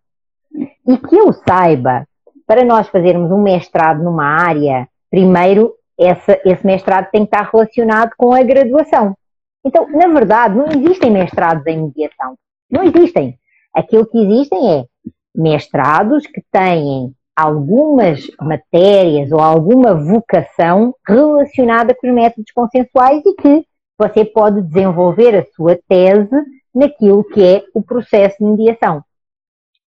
[0.87, 2.07] E que eu saiba,
[2.47, 8.11] para nós fazermos um mestrado numa área, primeiro essa, esse mestrado tem que estar relacionado
[8.17, 9.15] com a graduação.
[9.63, 12.35] Então, na verdade, não existem mestrados em mediação.
[12.69, 13.37] Não existem.
[13.73, 14.85] Aquilo que existem é
[15.33, 23.65] mestrados que têm algumas matérias ou alguma vocação relacionada com os métodos consensuais e que
[23.97, 26.35] você pode desenvolver a sua tese
[26.73, 29.03] naquilo que é o processo de mediação.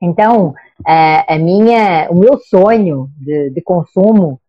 [0.02, 0.54] Então,
[0.86, 4.40] a, a minha, o meu sonho de, de consumo,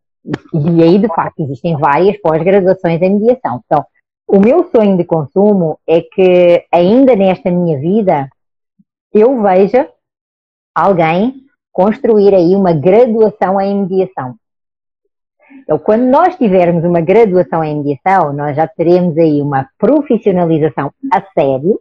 [0.53, 3.63] e aí de facto existem várias pós-graduações em mediação.
[3.65, 3.85] Então,
[4.27, 8.29] o meu sonho de consumo é que ainda nesta minha vida
[9.13, 9.89] eu veja
[10.75, 11.35] alguém
[11.73, 14.35] construir aí uma graduação em mediação.
[15.69, 21.21] Então, quando nós tivermos uma graduação em mediação, nós já teremos aí uma profissionalização a
[21.39, 21.79] sério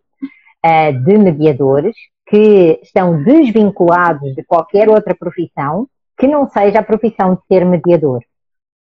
[0.66, 1.96] uh, de mediadores
[2.28, 5.88] que estão desvinculados de qualquer outra profissão
[6.20, 8.20] que não seja a profissão de ser mediador.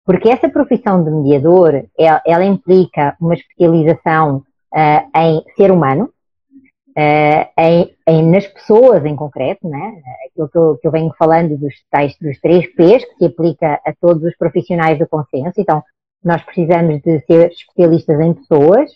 [0.07, 4.39] Porque essa profissão de mediador, ela, ela implica uma especialização
[4.75, 6.09] uh, em ser humano,
[6.99, 10.03] uh, em, em, nas pessoas em concreto, né?
[10.27, 13.81] aquilo que eu, que eu venho falando dos, tais, dos três P's, que se aplica
[13.85, 15.61] a todos os profissionais do consenso.
[15.61, 15.83] Então,
[16.25, 18.91] nós precisamos de ser especialistas em pessoas,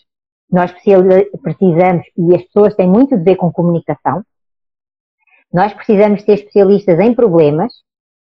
[0.51, 4.23] nós precisamos, e as pessoas têm muito a ver com comunicação,
[5.51, 7.71] nós precisamos ser especialistas em problemas,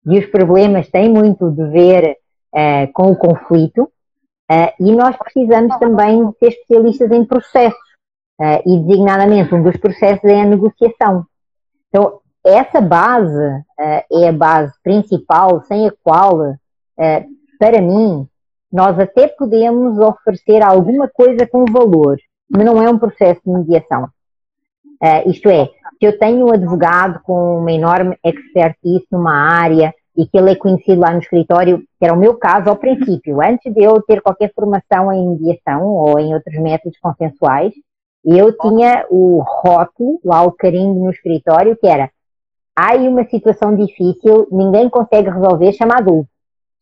[0.05, 2.17] e os problemas têm muito de ver
[2.53, 3.83] uh, com o conflito,
[4.49, 7.86] uh, e nós precisamos também ser especialistas em processos,
[8.39, 11.25] uh, e designadamente um dos processos é a negociação.
[11.89, 13.63] Então, essa base
[14.11, 16.55] é a base principal sem a qual,
[17.59, 18.25] para mim,
[18.71, 22.17] nós até podemos oferecer alguma coisa com valor,
[22.49, 24.07] mas não é um processo de mediação.
[25.25, 25.65] isto é,
[25.99, 30.55] se eu tenho um advogado com uma enorme expertise numa área e que ele é
[30.55, 34.21] conhecido lá no escritório, que era o meu caso ao princípio, antes de eu ter
[34.21, 37.73] qualquer formação em mediação ou em outros métodos consensuais,
[38.25, 42.11] eu tinha o rótulo, lá o carimbo no escritório, que era
[42.75, 46.29] há aí uma situação difícil, ninguém consegue resolver, chama adulto.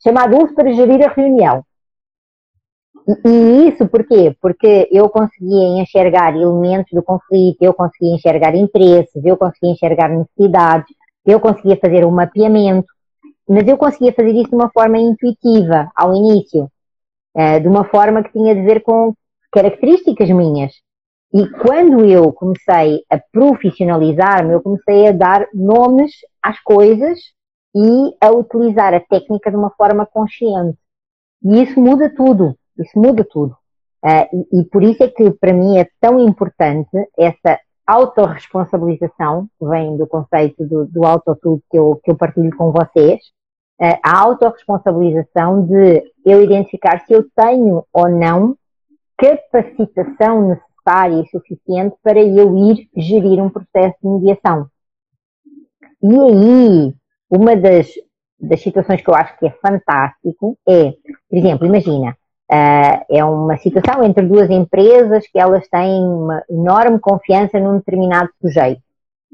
[0.04, 1.64] Chama adulto para gerir a reunião.
[3.24, 4.36] E isso por quê?
[4.42, 10.94] Porque eu conseguia enxergar elementos do conflito, eu conseguia enxergar interesses, eu conseguia enxergar necessidades,
[11.26, 12.88] eu conseguia fazer um mapeamento,
[13.48, 16.70] mas eu conseguia fazer isso de uma forma intuitiva, ao início,
[17.36, 19.14] eh, de uma forma que tinha a ver com
[19.52, 20.74] características minhas.
[21.36, 27.20] E quando eu comecei a profissionalizar-me, eu comecei a dar nomes às coisas
[27.76, 30.78] e a utilizar a técnica de uma forma consciente.
[31.44, 32.56] E isso muda tudo.
[32.80, 33.54] Isso muda tudo.
[34.02, 39.66] Uh, e, e, por isso é que para mim é tão importante essa autorresponsabilização, que
[39.68, 43.20] vem do conceito do, do autotudo que eu, que eu partilho com vocês,
[43.82, 48.56] uh, a autorresponsabilização de eu identificar se eu tenho ou não
[49.18, 50.75] capacitação necessária
[51.12, 54.68] e suficiente para eu ir gerir um processo de mediação.
[56.02, 56.94] E aí,
[57.30, 57.88] uma das,
[58.40, 60.94] das situações que eu acho que é fantástico é,
[61.30, 62.16] por exemplo, imagina,
[62.52, 68.30] Uh, é uma situação entre duas empresas que elas têm uma enorme confiança num determinado
[68.40, 68.82] sujeito.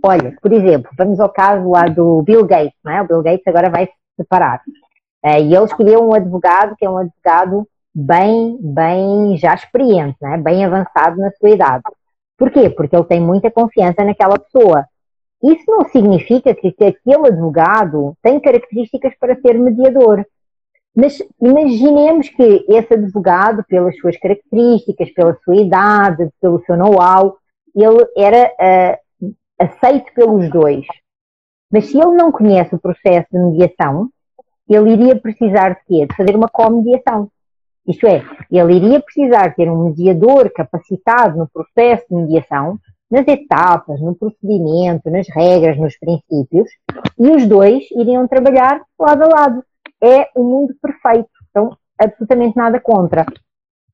[0.01, 3.01] Olha, por exemplo, vamos ao caso lá do Bill Gates, não é?
[3.01, 4.61] O Bill Gates agora vai se separar.
[5.25, 10.33] Uh, e ele escolheu um advogado que é um advogado bem, bem já experiente, não
[10.33, 10.37] é?
[10.37, 11.83] bem avançado na sua idade.
[12.37, 12.69] Porquê?
[12.69, 14.85] Porque ele tem muita confiança naquela pessoa.
[15.43, 20.25] Isso não significa que, que aquele advogado tem características para ser mediador.
[20.95, 27.37] Mas imaginemos que esse advogado, pelas suas características, pela sua idade, pelo seu know-how,
[27.75, 28.51] ele era
[29.21, 30.85] uh, aceito pelos dois.
[31.71, 34.09] Mas se ele não conhece o processo de mediação,
[34.67, 36.05] ele iria precisar de quê?
[36.05, 37.29] De fazer uma comediação.
[37.91, 43.99] Isto é, ele iria precisar ter um mediador capacitado no processo de mediação, nas etapas,
[43.99, 46.69] no procedimento, nas regras, nos princípios,
[47.19, 49.63] e os dois iriam trabalhar lado a lado
[50.01, 51.29] é o mundo perfeito.
[51.49, 53.25] Então, absolutamente nada contra.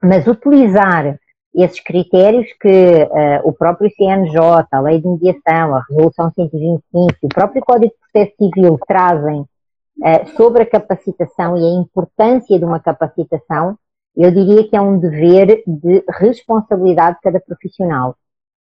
[0.01, 1.19] Mas utilizar
[1.53, 7.27] esses critérios que uh, o próprio CNJ, a Lei de Mediação, a Resolução 125, o
[7.29, 12.79] próprio Código de Processo Civil trazem uh, sobre a capacitação e a importância de uma
[12.79, 13.77] capacitação,
[14.17, 18.17] eu diria que é um dever de responsabilidade de cada profissional.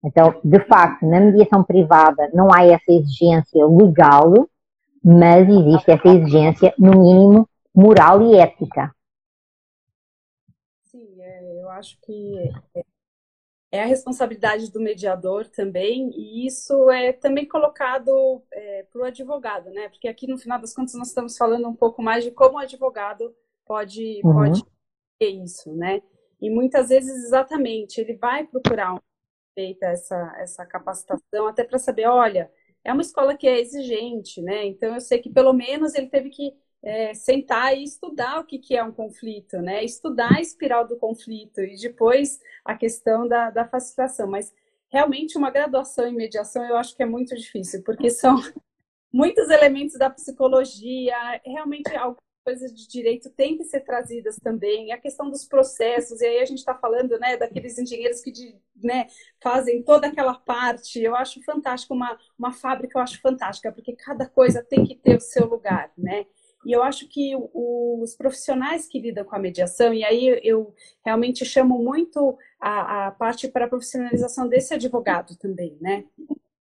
[0.04, 4.48] Então, de facto, na mediação privada não há essa exigência legal,
[5.02, 8.92] mas existe essa exigência, no mínimo, moral e ética.
[10.82, 12.50] Sim, é, eu acho que
[13.70, 19.70] é, a responsabilidade do mediador também, e isso é também colocado é, para o advogado,
[19.70, 19.88] né?
[19.88, 22.60] Porque aqui, no final das contas, nós estamos falando um pouco mais de como o
[22.60, 23.32] advogado
[23.64, 24.32] pode, uhum.
[24.32, 24.77] pode
[25.26, 26.00] isso, né?
[26.40, 29.00] E muitas vezes, exatamente, ele vai procurar
[29.54, 32.50] feita essa, essa capacitação, até para saber, olha,
[32.84, 34.64] é uma escola que é exigente, né?
[34.64, 38.58] Então, eu sei que pelo menos ele teve que é, sentar e estudar o que,
[38.58, 39.84] que é um conflito, né?
[39.84, 44.28] Estudar a espiral do conflito e depois a questão da, da facilitação.
[44.28, 44.54] Mas
[44.88, 48.36] realmente uma graduação em mediação eu acho que é muito difícil, porque são
[49.12, 54.98] muitos elementos da psicologia, realmente algumas coisas de direito têm que ser trazidas também, a
[54.98, 59.06] questão dos processos, e aí a gente está falando né, daqueles engenheiros que de, né,
[59.42, 64.26] fazem toda aquela parte, eu acho fantástico, uma, uma fábrica eu acho fantástica, porque cada
[64.26, 66.26] coisa tem que ter o seu lugar, né?
[66.66, 70.74] E eu acho que os profissionais que lidam com a mediação, e aí eu
[71.04, 76.04] realmente chamo muito a, a parte para a profissionalização desse advogado também, né?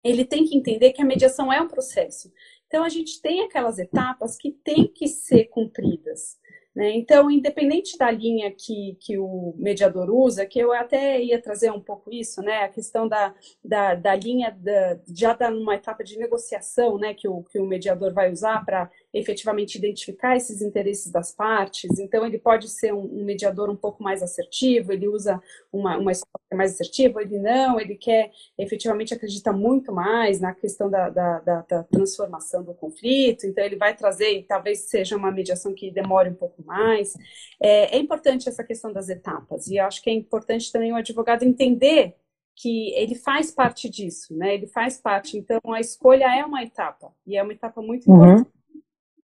[0.03, 2.33] Ele tem que entender que a mediação é um processo.
[2.73, 6.41] Então, a gente tem aquelas etapas que têm que ser cumpridas.
[6.75, 6.93] Né?
[6.93, 11.83] Então, independente da linha que, que o mediador usa, que eu até ia trazer um
[11.83, 12.63] pouco isso, né?
[12.63, 17.13] a questão da, da, da linha da, já da, numa etapa de negociação né?
[17.13, 21.99] que, o, que o mediador vai usar para efetivamente identificar esses interesses das partes.
[21.99, 25.41] Então, ele pode ser um, um mediador um pouco mais assertivo, ele usa
[25.73, 30.91] uma, uma escola mais assertiva, ele não, ele quer efetivamente acredita muito mais na questão
[30.91, 35.31] da, da, da, da transformação do conflito, então ele vai trazer, e talvez seja uma
[35.31, 37.15] mediação que demore um pouco mais.
[37.61, 40.97] É, é importante essa questão das etapas, e eu acho que é importante também o
[40.97, 42.17] advogado entender
[42.55, 44.55] que ele faz parte disso, né?
[44.55, 45.39] Ele faz parte.
[45.39, 48.45] Então, a escolha é uma etapa, e é uma etapa muito uhum.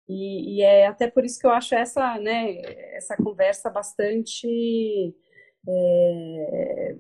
[0.09, 2.61] E, e, é até por isso que eu acho essa, né,
[2.95, 5.15] essa conversa bastante
[5.67, 6.97] é,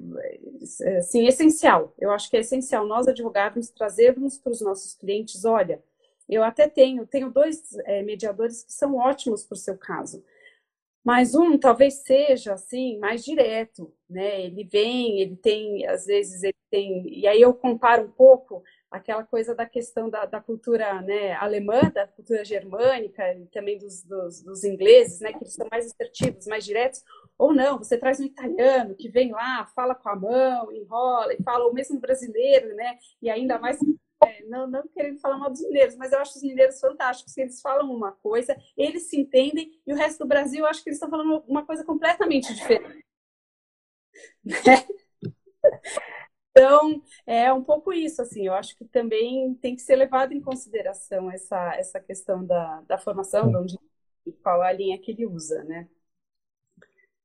[0.98, 1.94] assim, essencial.
[1.98, 5.82] Eu acho que é essencial nós advogados trazermos para os nossos clientes, olha,
[6.28, 10.24] eu até tenho, tenho dois é, mediadores que são ótimos para o seu caso.
[11.04, 14.42] Mas um talvez seja assim mais direto, né?
[14.42, 18.62] Ele vem, ele tem, às vezes ele tem, e aí eu comparo um pouco
[18.94, 24.04] aquela coisa da questão da, da cultura né, alemã, da cultura germânica e também dos,
[24.04, 27.02] dos, dos, ingleses, né, que eles são mais assertivos, mais diretos,
[27.36, 31.42] ou não, você traz um italiano que vem lá, fala com a mão, enrola e
[31.42, 33.78] fala, ou mesmo brasileiro, né, e ainda mais
[34.24, 37.60] é, não, não querendo falar mal dos mineiros, mas eu acho os mineiros fantásticos, eles
[37.60, 40.98] falam uma coisa, eles se entendem, e o resto do Brasil, eu acho que eles
[40.98, 43.04] estão falando uma coisa completamente diferente.
[44.44, 44.86] Né?
[46.56, 50.40] Então, é um pouco isso, assim, eu acho que também tem que ser levado em
[50.40, 53.78] consideração essa, essa questão da, da formação, de onde,
[54.40, 55.88] qual a linha que ele usa, né?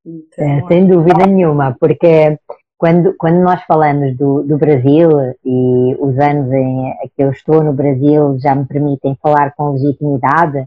[0.03, 2.39] Então, é, sem dúvida nenhuma, porque
[2.75, 5.11] quando, quando nós falamos do, do Brasil,
[5.45, 10.65] e os anos em que eu estou no Brasil já me permitem falar com legitimidade,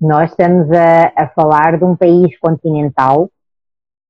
[0.00, 3.30] nós estamos a, a falar de um país continental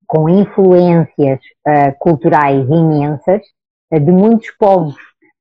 [0.06, 3.42] com influências uh, culturais imensas
[3.92, 4.94] de muitos povos.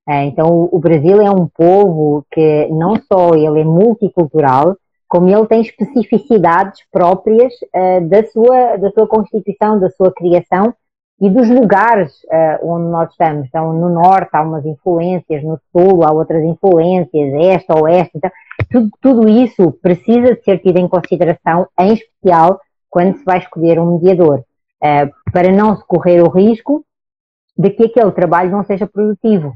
[0.07, 4.77] Uh, então, o Brasil é um povo que não só ele é multicultural,
[5.07, 10.73] como ele tem especificidades próprias uh, da, sua, da sua constituição, da sua criação
[11.19, 13.47] e dos lugares uh, onde nós estamos.
[13.47, 18.11] Então, no norte há umas influências, no sul há outras influências, esta ou esta.
[18.15, 18.31] Então,
[18.69, 23.79] tudo, tudo isso precisa de ser tido em consideração, em especial quando se vai escolher
[23.79, 26.83] um mediador, uh, para não se correr o risco
[27.57, 29.55] de que aquele trabalho não seja produtivo.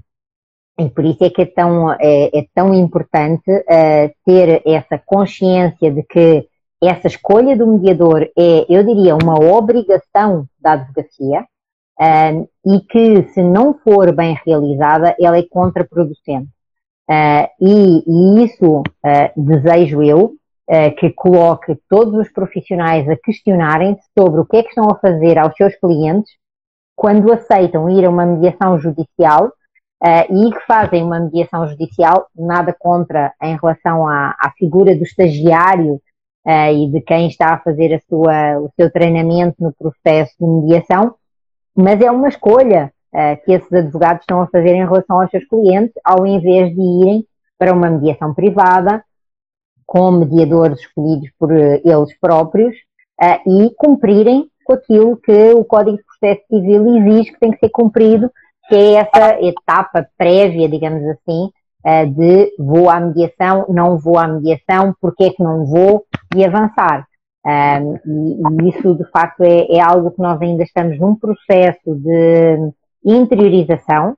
[0.80, 5.92] E por isso é que é tão, é, é tão importante uh, ter essa consciência
[5.92, 6.48] de que
[6.84, 11.42] essa escolha do mediador é, eu diria, uma obrigação da advocacia
[12.00, 16.50] uh, e que, se não for bem realizada, ela é contraproducente.
[17.08, 18.84] Uh, e, e, isso
[19.36, 20.34] desejo eu
[20.98, 25.38] que coloque todos os profissionais a questionarem-se sobre o que é que estão a fazer
[25.38, 26.32] aos seus clientes
[27.02, 32.76] quando aceitam ir a uma mediação judicial uh, e que fazem uma mediação judicial, nada
[32.78, 35.96] contra em relação à, à figura do estagiário
[36.46, 40.46] uh, e de quem está a fazer a sua, o seu treinamento no processo de
[40.46, 41.16] mediação,
[41.76, 45.46] mas é uma escolha uh, que esses advogados estão a fazer em relação aos seus
[45.46, 47.26] clientes, ao invés de irem
[47.58, 49.04] para uma mediação privada,
[49.88, 52.76] com mediadores escolhidos por eles próprios,
[53.46, 57.70] e cumprirem com aquilo que o Código de Processo Civil exige que tem que ser
[57.70, 58.32] cumprido
[58.70, 61.50] que é essa etapa prévia, digamos assim,
[61.84, 66.46] eh, de vou à mediação, não vou à mediação, porque é que não vou e
[66.46, 67.06] avançar.
[67.46, 72.72] e, isso, de facto, é, é, algo que nós ainda estamos num processo de,
[73.04, 74.16] interiorização,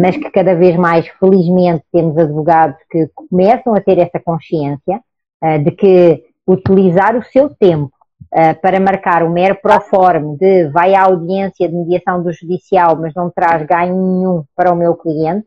[0.00, 5.00] mas que cada vez mais, felizmente, temos advogados que começam a ter essa consciência
[5.42, 7.90] uh, de que utilizar o seu tempo
[8.32, 13.14] uh, para marcar o mero proforme de vai à audiência de mediação do judicial, mas
[13.14, 15.46] não traz ganho nenhum para o meu cliente,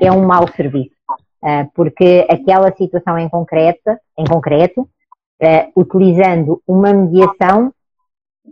[0.00, 0.96] é um mau serviço.
[1.74, 4.88] porque aquela situação em, concreta, em concreto,
[5.76, 7.70] utilizando uma mediação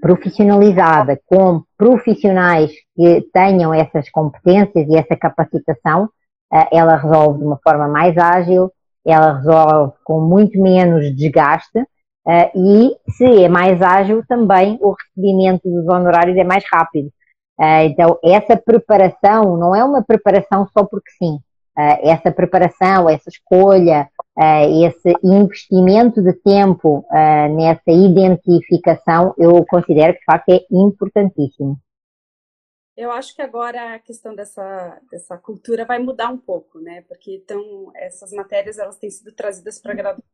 [0.00, 6.08] profissionalizada com profissionais que tenham essas competências e essa capacitação,
[6.52, 8.70] eh, ela resolve de uma forma mais ágil,
[9.04, 11.86] ela resolve com muito menos desgaste
[12.26, 17.10] eh, e, se é mais ágil, também o recebimento dos honorários é mais rápido.
[17.60, 21.38] Eh, então, essa preparação não é uma preparação só porque sim.
[21.76, 24.08] Essa preparação, essa escolha,
[24.38, 31.78] uh, esse investimento de tempo uh, nessa identificação, eu considero que de facto é importantíssimo.
[32.96, 37.02] Eu acho que agora a questão dessa, dessa cultura vai mudar um pouco, né?
[37.08, 40.33] Porque então, essas matérias elas têm sido trazidas para a graduação.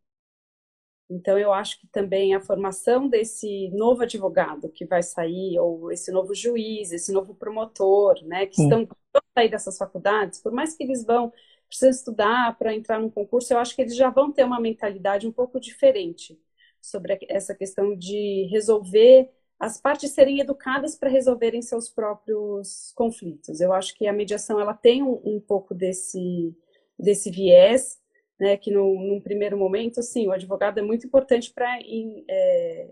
[1.10, 6.12] Então, eu acho que também a formação desse novo advogado que vai sair, ou esse
[6.12, 8.64] novo juiz, esse novo promotor, né, que Sim.
[8.64, 8.88] estão
[9.36, 11.32] sair dessas faculdades, por mais que eles vão
[11.66, 15.26] precisam estudar para entrar num concurso, eu acho que eles já vão ter uma mentalidade
[15.26, 16.36] um pouco diferente
[16.82, 23.60] sobre essa questão de resolver as partes serem educadas para resolverem seus próprios conflitos.
[23.60, 26.56] Eu acho que a mediação ela tem um, um pouco desse
[26.98, 27.99] desse viés,
[28.40, 32.88] né, que no, num primeiro momento, sim, o advogado é muito importante para é,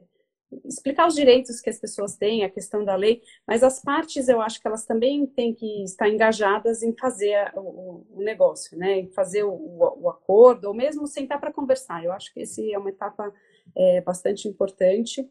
[0.64, 4.42] explicar os direitos que as pessoas têm, a questão da lei, mas as partes eu
[4.42, 9.00] acho que elas também têm que estar engajadas em fazer o, o negócio, né?
[9.00, 12.04] Em fazer o, o, acordo, ou mesmo sentar para conversar.
[12.04, 13.32] Eu acho que esse é uma etapa
[13.74, 15.26] é, bastante importante.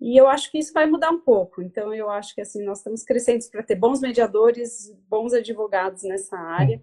[0.00, 1.62] E eu acho que isso vai mudar um pouco.
[1.62, 6.36] Então, eu acho que assim nós estamos crescendo para ter bons mediadores, bons advogados nessa
[6.36, 6.82] área.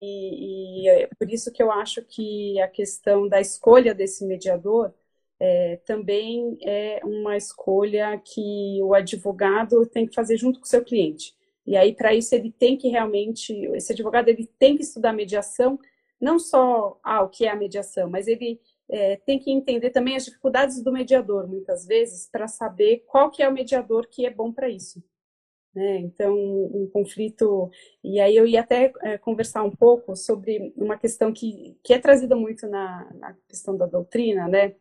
[0.00, 4.92] E, e é por isso que eu acho que a questão da escolha desse mediador
[5.40, 10.84] é, também é uma escolha que o advogado tem que fazer junto com o seu
[10.84, 11.34] cliente.
[11.66, 15.78] E aí, para isso, ele tem que realmente, esse advogado ele tem que estudar mediação,
[16.20, 20.16] não só ah, o que é a mediação, mas ele é, tem que entender também
[20.16, 24.30] as dificuldades do mediador, muitas vezes, para saber qual que é o mediador que é
[24.30, 25.02] bom para isso.
[25.74, 25.98] Né?
[25.98, 27.70] Então, um conflito.
[28.02, 31.98] E aí eu ia até é, conversar um pouco sobre uma questão que, que é
[31.98, 34.74] trazida muito na, na questão da doutrina, né?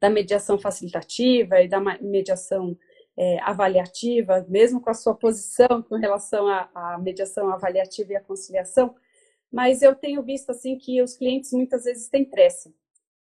[0.00, 2.76] da mediação facilitativa e da mediação
[3.16, 8.20] é, avaliativa, mesmo com a sua posição com relação à, à, mediação avaliativa e à
[8.20, 8.94] conciliação,
[9.50, 12.72] mas eu tenho visto assim que os clientes muitas vezes têm pressa,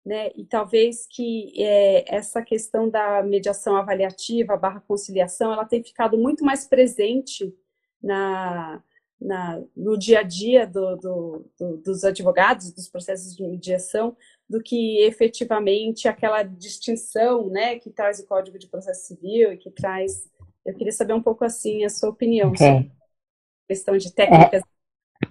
[0.06, 0.30] né?
[0.36, 6.44] E talvez que é, essa questão da mediação avaliativa barra conciliação, ela tem ficado muito
[6.44, 7.52] mais presente
[8.00, 8.80] na,
[9.20, 14.16] na, no dia a dia do, do, do, dos advogados, dos processos de mediação,
[14.48, 19.72] do que efetivamente aquela distinção né, que traz o Código de Processo Civil e que
[19.72, 20.30] traz.
[20.64, 24.62] Eu queria saber um pouco assim a sua opinião sobre a questão de técnicas.
[24.62, 25.28] É,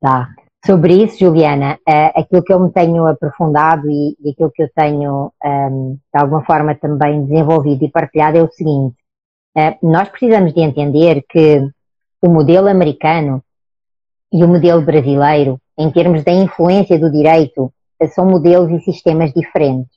[0.00, 0.34] tá.
[0.64, 4.70] Sobre isso, Juliana, é, aquilo que eu me tenho aprofundado e, e aquilo que eu
[4.74, 8.96] tenho, um, de alguma forma, também desenvolvido e partilhado é o seguinte:
[9.54, 11.68] é, nós precisamos de entender que
[12.22, 13.42] o modelo americano
[14.32, 17.70] e o modelo brasileiro, em termos da influência do direito,
[18.14, 19.92] são modelos e sistemas diferentes.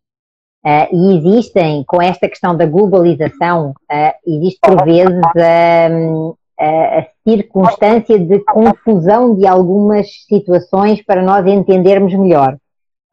[0.65, 8.19] Uh, e existem, com esta questão da globalização, uh, existe por vezes uh, a circunstância
[8.19, 12.57] de confusão de algumas situações para nós entendermos melhor.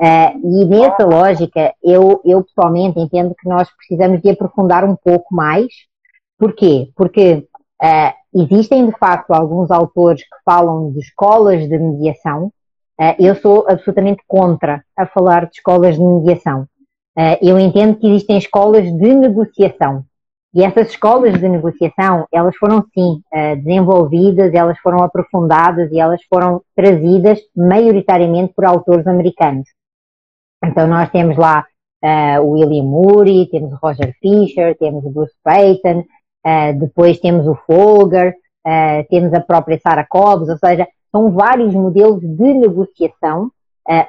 [0.01, 5.67] e nessa lógica, eu, eu pessoalmente entendo que nós precisamos de aprofundar um pouco mais.
[6.39, 6.89] Porquê?
[6.97, 7.47] Porque
[8.35, 12.51] existem, de facto, alguns autores que falam de escolas de mediação,
[13.01, 16.63] Uh, eu sou absolutamente contra a falar de escolas de mediação.
[17.19, 20.05] Uh, eu entendo que existem escolas de negociação.
[20.55, 26.23] E essas escolas de negociação, elas foram sim uh, desenvolvidas, elas foram aprofundadas e elas
[26.29, 29.69] foram trazidas maioritariamente por autores americanos.
[30.65, 31.67] Então nós temos lá
[32.43, 36.05] o William Murray, temos o Roger Fisher, temos o Bruce Payton,
[36.79, 38.35] depois temos o Folger,
[39.09, 43.51] temos a própria Sarah Cobbs, ou seja, são vários modelos de negociação, uh,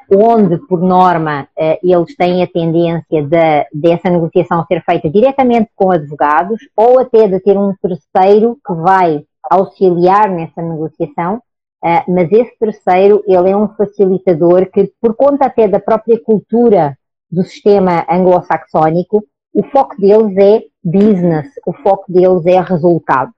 [0.10, 5.92] onde, por norma, uh, eles têm a tendência de, dessa negociação ser feita diretamente com
[5.92, 11.36] advogados ou até de ter um terceiro que vai auxiliar nessa negociação,
[11.84, 16.98] uh, mas esse terceiro, ele é um facilitador que, por conta até da própria cultura
[17.30, 23.32] do sistema anglo-saxónico, o foco deles é business, o foco deles é resultado.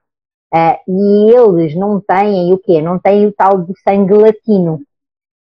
[0.88, 2.80] E eles não têm o quê?
[2.82, 4.80] Não têm o tal do sangue latino.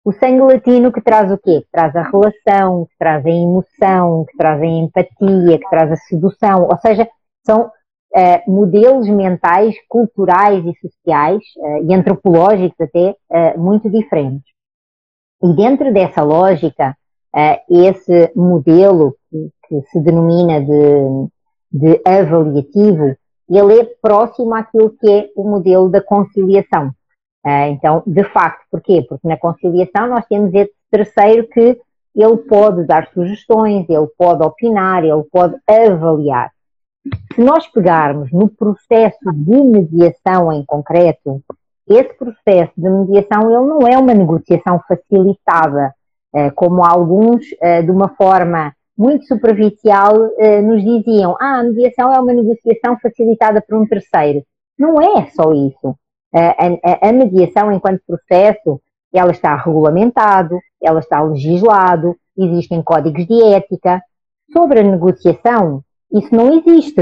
[0.06, 1.62] O sangue latino que traz o quê?
[1.62, 5.96] Que traz a relação, que traz a emoção, que traz a empatia, que traz a
[5.96, 6.68] sedução.
[6.70, 7.10] Ou seja,
[7.44, 13.16] são uh, modelos mentais, culturais e sociais, uh, e antropológicos até,
[13.58, 14.46] muito diferentes.
[15.44, 16.96] E dentro dessa lógica,
[17.68, 21.30] esse modelo que, que se denomina de,
[21.72, 23.16] de avaliativo,
[23.50, 26.92] ele é próximo àquilo que é o modelo da conciliação.
[27.46, 29.06] Uh, então, de facto, porquê?
[29.08, 31.80] Porque na conciliação nós temos esse terceiro que
[32.16, 36.50] ele pode dar sugestões, ele pode opinar, ele pode avaliar.
[37.36, 41.40] Se nós pegarmos no processo de mediação em concreto,
[41.88, 45.94] esse processo de mediação ele não é uma negociação facilitada,
[46.34, 50.14] uh, como alguns, uh, de uma forma muito superficial,
[50.64, 54.42] nos diziam: ah, a mediação é uma negociação facilitada por um terceiro.
[54.80, 55.98] Não é só isso.
[56.38, 58.82] A, a, mediação, enquanto processo,
[59.14, 64.02] ela está regulamentado, ela está legislado, existem códigos de ética.
[64.52, 65.82] Sobre a negociação,
[66.12, 67.02] isso não existe.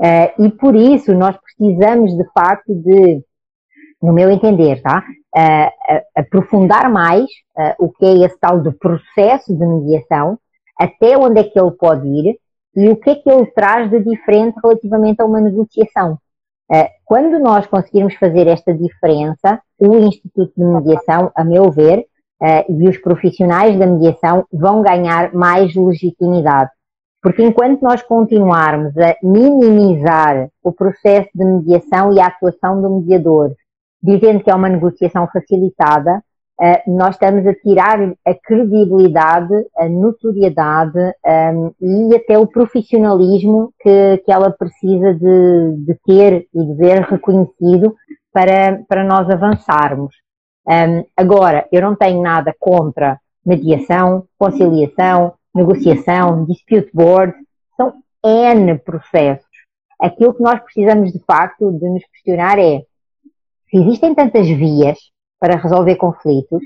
[0.00, 3.22] Uh, e por isso nós precisamos, de facto, de,
[4.00, 5.02] no meu entender, tá?
[5.34, 10.38] Uh, aprofundar mais uh, o que é esse tal do processo de mediação,
[10.78, 12.38] até onde é que ele pode ir
[12.76, 16.18] e o que é que ele traz de diferente relativamente a uma negociação.
[16.70, 22.04] Eh, quando nós conseguirmos fazer esta diferença, o Instituto de Mediação, a meu ver,
[22.42, 26.70] eh, e os profissionais da mediação vão ganhar mais legitimidade.
[27.22, 33.54] Porque enquanto nós continuarmos a minimizar o processo de mediação e a atuação do mediador,
[34.00, 36.22] dizendo que é uma negociação facilitada,
[36.60, 43.72] eh, nós estamos a tirar a credibilidade, a notoriedade um, ehm, e até o profissionalismo
[43.80, 47.94] que, que ela precisa de, de ter e de ver reconhecido
[48.32, 50.12] para, para nós avançarmos.
[50.66, 57.34] Um, ehm, agora, eu não tenho nada contra mediação, conciliação, negociação, dispute board,
[57.76, 57.94] são
[58.24, 59.46] N processos.
[60.00, 62.82] Aquilo que nós precisamos de facto de nos questionar é
[63.70, 64.98] se existem tantas vias
[65.38, 66.62] para resolver conflitos,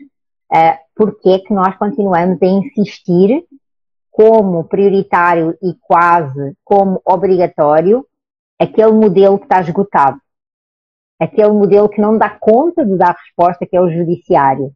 [0.52, 3.44] uh, porque é que nós continuamos a insistir
[4.10, 8.06] como prioritário e quase como obrigatório
[8.58, 10.20] aquele modelo que está esgotado,
[11.18, 14.66] aquele modelo que não dá conta de dar resposta, que é o judiciário.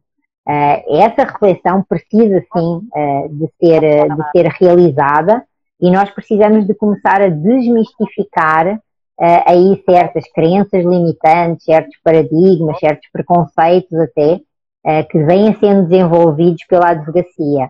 [0.47, 5.45] Uh, essa reflexão precisa sim uh, de, ser, de ser realizada
[5.79, 8.79] e nós precisamos de começar a desmistificar
[9.19, 16.63] uh, aí certas crenças limitantes, certos paradigmas, certos preconceitos até, uh, que vêm sendo desenvolvidos
[16.67, 17.69] pela advocacia.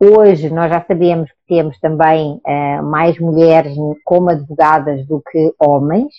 [0.00, 6.12] Hoje nós já sabemos que temos também uh, mais mulheres como advogadas do que homens,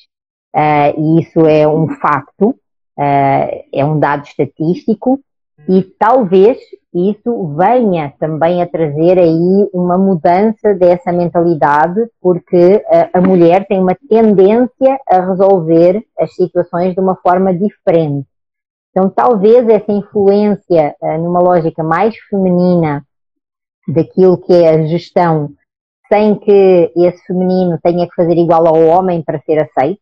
[0.98, 2.54] e isso é um facto,
[2.98, 5.18] é um dado estatístico,
[5.70, 6.60] e talvez
[6.94, 13.80] isso venha também a trazer aí uma mudança dessa mentalidade, porque a, a, mulher tem
[13.80, 18.28] uma tendência a resolver as situações de uma forma diferente.
[18.90, 23.06] Então, talvez essa influência uh, numa lógica mais feminina
[23.88, 25.54] daquilo que é a gestão,
[26.12, 30.02] sem que esse feminino tenha que fazer igual ao homem para ser aceito,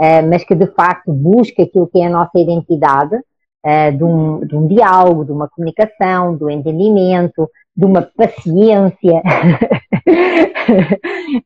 [0.00, 3.20] uh, mas que de facto busque aquilo que é a nossa identidade,
[3.64, 9.22] uh, de, um, de um diálogo, de uma comunicação, do entendimento, de uma paciência,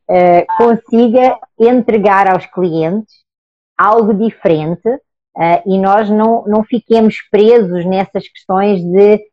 [0.09, 3.13] uh, consiga entregar aos clientes
[3.77, 9.23] algo diferente uh, e nós não, não fiquemos presos nessas questões de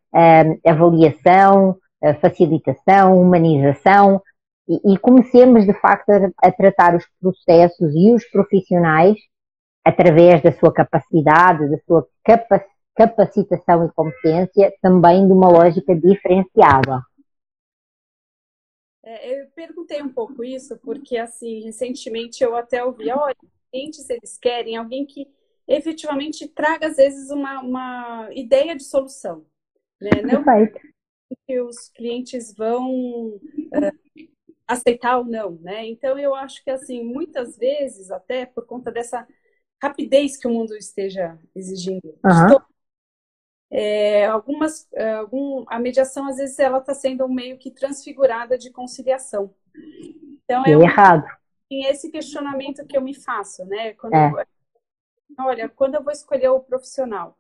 [0.67, 1.79] avaliação,
[2.21, 4.21] facilitação, humanização
[4.69, 9.17] e, e, comecemos de facto a, a tratar os processos e os profissionais
[9.85, 17.03] através da sua capacidade, da sua capacidade capacitação e competência também de uma lógica diferenciada.
[19.05, 23.35] É, eu perguntei um pouco isso porque, assim, recentemente eu até ouvi, olha,
[23.71, 25.27] clientes eles querem alguém que
[25.67, 29.45] efetivamente traga, às vezes, uma, uma ideia de solução.
[30.01, 30.11] Né?
[30.23, 30.45] Não
[31.47, 34.29] que os clientes vão uh,
[34.69, 35.87] aceitar ou não, né?
[35.87, 39.27] Então, eu acho que, assim, muitas vezes, até por conta dessa
[39.83, 42.72] rapidez que o mundo esteja exigindo, uhum
[43.73, 48.71] é, algumas, é, algum, a mediação às vezes ela está sendo meio que transfigurada de
[48.71, 49.51] conciliação.
[50.45, 51.25] Então é, é errado.
[51.73, 53.95] Um, esse questionamento que eu me faço, né?
[53.95, 54.31] Quando é.
[54.31, 57.39] eu, olha, quando eu vou escolher o profissional.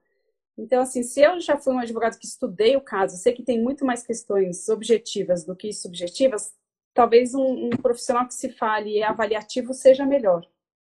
[0.56, 3.62] Então, assim, se eu já fui um advogado que estudei o caso, sei que tem
[3.62, 6.54] muito mais questões objetivas do que subjetivas,
[6.94, 10.46] talvez um, um profissional que se fale avaliativo seja melhor.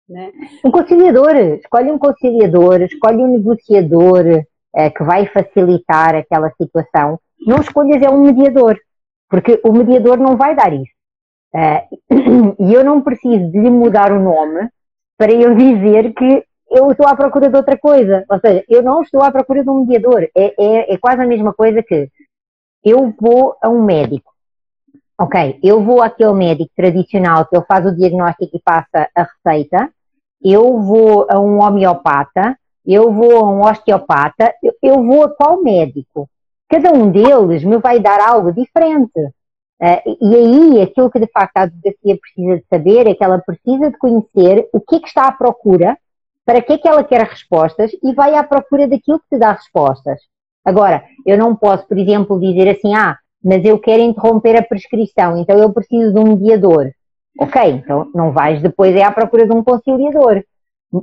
[0.08, 0.32] Né?
[0.64, 4.46] Um conciliador, escolhe um conciliador, escolhe um negociador
[4.90, 7.20] que vai facilitar aquela situação.
[7.46, 8.78] Não escolhas é um mediador,
[9.30, 10.92] porque o mediador não vai dar isso.
[11.56, 11.88] Eh,
[12.60, 14.70] e eu não preciso de lhe mudar o nome
[15.18, 18.26] para eu dizer que eu estou à procura de outra coisa.
[18.30, 20.24] Ou seja, eu não estou à procura de um mediador.
[20.36, 22.10] É, é, é quase a mesma coisa que
[22.84, 24.34] eu vou a um médico.
[25.20, 29.90] Ok, eu vou àquele médico tradicional que ele faz o diagnóstico e passa a receita.
[30.44, 32.58] Eu vou a um homeopata.
[32.86, 34.54] Eu vou a um osteopata.
[34.62, 36.30] Eu, eu vou a qual médico?
[36.70, 39.20] Cada um deles me vai dar algo diferente.
[39.82, 43.40] Uh, e aí, aquilo que de facto a advocacia precisa de saber é que ela
[43.40, 45.98] precisa de conhecer o que é que está à procura
[46.46, 49.54] para que é que ela quer respostas e vai à procura daquilo que te dá
[49.54, 50.20] respostas.
[50.64, 55.38] Agora, eu não posso, por exemplo, dizer assim, ah, mas eu quero interromper a prescrição,
[55.38, 56.92] então eu preciso de um mediador.
[57.40, 60.44] Ok, então não vais depois é à procura de um conciliador.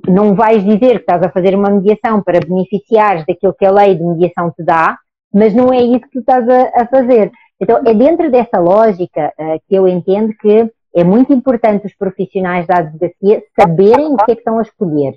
[0.06, 3.94] Não vais dizer que estás a fazer uma mediação para beneficiares daquilo que a lei
[3.94, 4.98] de mediação te dá,
[5.32, 7.32] mas não é isso que tu estás a, a fazer.
[7.60, 12.66] Então, é dentro dessa lógica uh, que eu entendo que é muito importante os profissionais
[12.66, 15.14] da advocacia saberem o que é que estão a escolher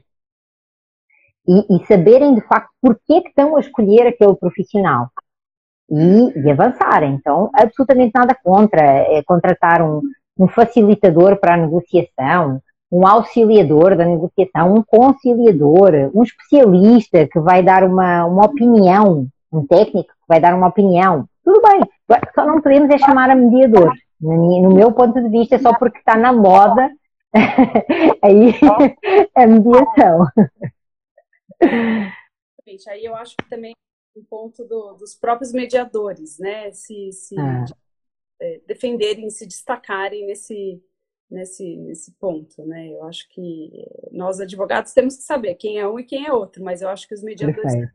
[1.48, 5.10] e, e saberem de facto porquê que estão a escolher aquele profissional
[5.90, 7.14] e, e avançarem.
[7.14, 10.02] Então, absolutamente nada contra é contratar um,
[10.38, 12.62] um facilitador para a negociação,
[12.94, 19.66] um auxiliador da negociação, um conciliador, um especialista que vai dar uma, uma opinião, um
[19.66, 21.28] técnico que vai dar uma opinião.
[21.44, 21.82] Tudo bem,
[22.36, 23.92] só não podemos é chamar a mediador.
[24.22, 26.88] No meu ponto de vista, só porque está na moda
[28.22, 28.54] aí
[29.36, 30.28] a mediação.
[32.90, 33.74] Aí eu acho que também
[34.16, 36.72] um ponto do, dos próprios mediadores, né?
[36.72, 37.66] Se, se ah.
[38.40, 40.80] é, defenderem, se destacarem nesse,
[41.34, 42.90] nesse, nesse ponto, né?
[42.90, 43.72] Eu acho que
[44.12, 47.08] nós advogados temos que saber quem é um e quem é outro, mas eu acho
[47.08, 47.94] que os mediadores Perfeito.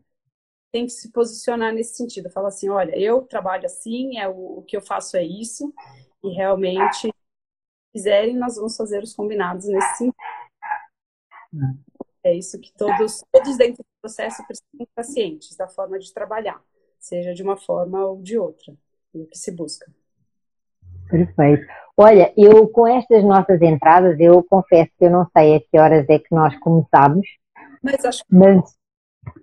[0.72, 4.62] têm que se posicionar nesse sentido, falar assim, olha, eu trabalho assim, é o, o
[4.62, 5.72] que eu faço é isso,
[6.22, 7.12] e realmente, se
[7.92, 10.16] quiserem, nós vamos fazer os combinados nesse sentido.
[11.54, 11.74] Ah.
[12.24, 16.62] É isso que todos, todos dentro do processo precisam estar cientes da forma de trabalhar,
[16.98, 18.76] seja de uma forma ou de outra,
[19.14, 19.90] e o que se busca.
[21.10, 21.66] Perfeito.
[21.96, 26.06] Olha, eu com estas nossas entradas, eu confesso que eu não sei a que horas
[26.08, 27.26] é que nós começamos,
[27.82, 28.62] mas acho que mas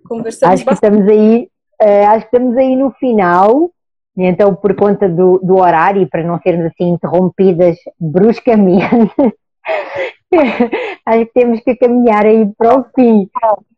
[0.08, 1.50] conversamos acho que estamos aí,
[1.82, 3.70] uh, acho que estamos aí no final,
[4.16, 9.12] então por conta do, do horário e para não sermos assim interrompidas bruscamente,
[11.04, 13.28] acho que temos que caminhar aí para o fim.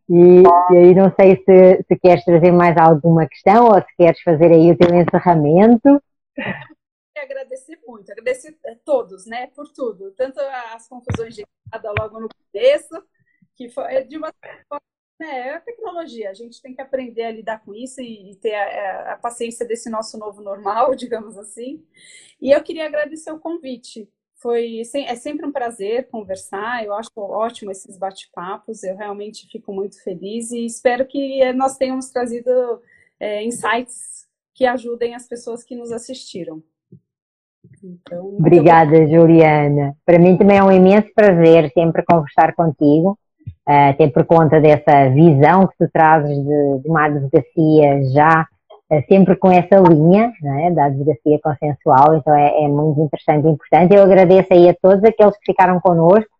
[0.09, 4.19] E, e aí não sei se, se, queres trazer mais alguma questão ou se queres
[4.21, 6.01] fazer aí o teu encerramento.
[7.21, 12.29] Agradecer muito, agradecer a todos, né, por tudo, tanto as confusões de nada logo no
[12.29, 13.03] começo,
[13.55, 14.33] que foi de uma
[15.19, 18.35] né, é a tecnologia, a gente tem que aprender a lidar com isso e, e
[18.37, 21.85] ter a, a, paciência desse nosso novo normal, digamos assim.
[22.41, 24.09] E eu queria agradecer o convite,
[24.39, 26.85] foi é sempre um prazer conversar.
[26.85, 28.83] Eu acho ótimo esses bate-papos.
[28.83, 32.49] Eu realmente fico muito feliz e espero que eh, nós tenhamos trazido
[33.19, 36.63] é, insights que ajudem as pessoas que nos assistiram.
[37.83, 39.95] Então, Obrigada, Juliana.
[40.05, 43.17] Para mim também é um imenso prazer sempre conversar contigo,
[43.67, 48.45] eh, até por conta dessa visão que tu trazes de, de uma advocacia já
[48.91, 53.51] é sempre com essa linha é, da advocacia consensual, então é, é, muito interessante e
[53.51, 53.93] importante.
[53.93, 56.31] Eu agradeço aí a todos aqueles que ficaram connosco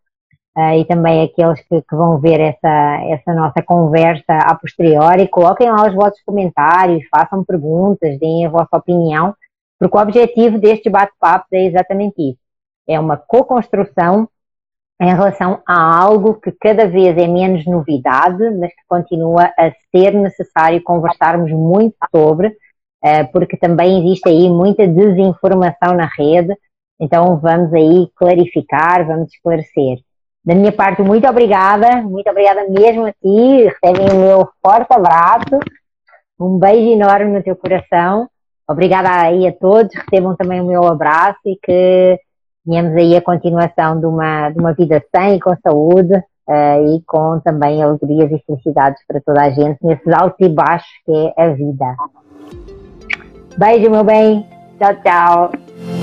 [0.58, 5.28] uh, e também aqueles que, que, vão ver essa, essa nossa conversa a posteriori.
[5.28, 9.36] Coloquem lá os vossos comentários, façam perguntas, deem a vossa opinião,
[9.80, 12.40] porque o objetivo deste bate-papo é exatamente isso.
[12.88, 14.28] É uma co-construção
[15.02, 20.14] em relação a algo que cada vez é menos novidade, mas que continua a ser
[20.14, 22.54] necessário conversarmos muito sobre,
[23.02, 26.54] eh, porque também existe aí muita desinformação na rede,
[27.00, 30.00] então vamos aí clarificar, vamos esclarecer.
[30.44, 35.60] Da minha parte, muito obrigada, muito obrigada mesmo a ti, recebem o meu forte abraço,
[36.38, 38.30] um beijo enorme no teu coração,
[38.70, 42.20] obrigada aí a todos, recebam também o meu abraço e que
[42.66, 47.02] tenhamos aí a continuação de uma, de uma vida sã e com saúde uh, e
[47.06, 51.44] com também alegrias e felicidades para toda a gente nesses altos e baixos que é
[51.44, 51.96] a vida.
[53.58, 54.46] Beijo, meu bem.
[54.78, 55.99] Tchau, tchau.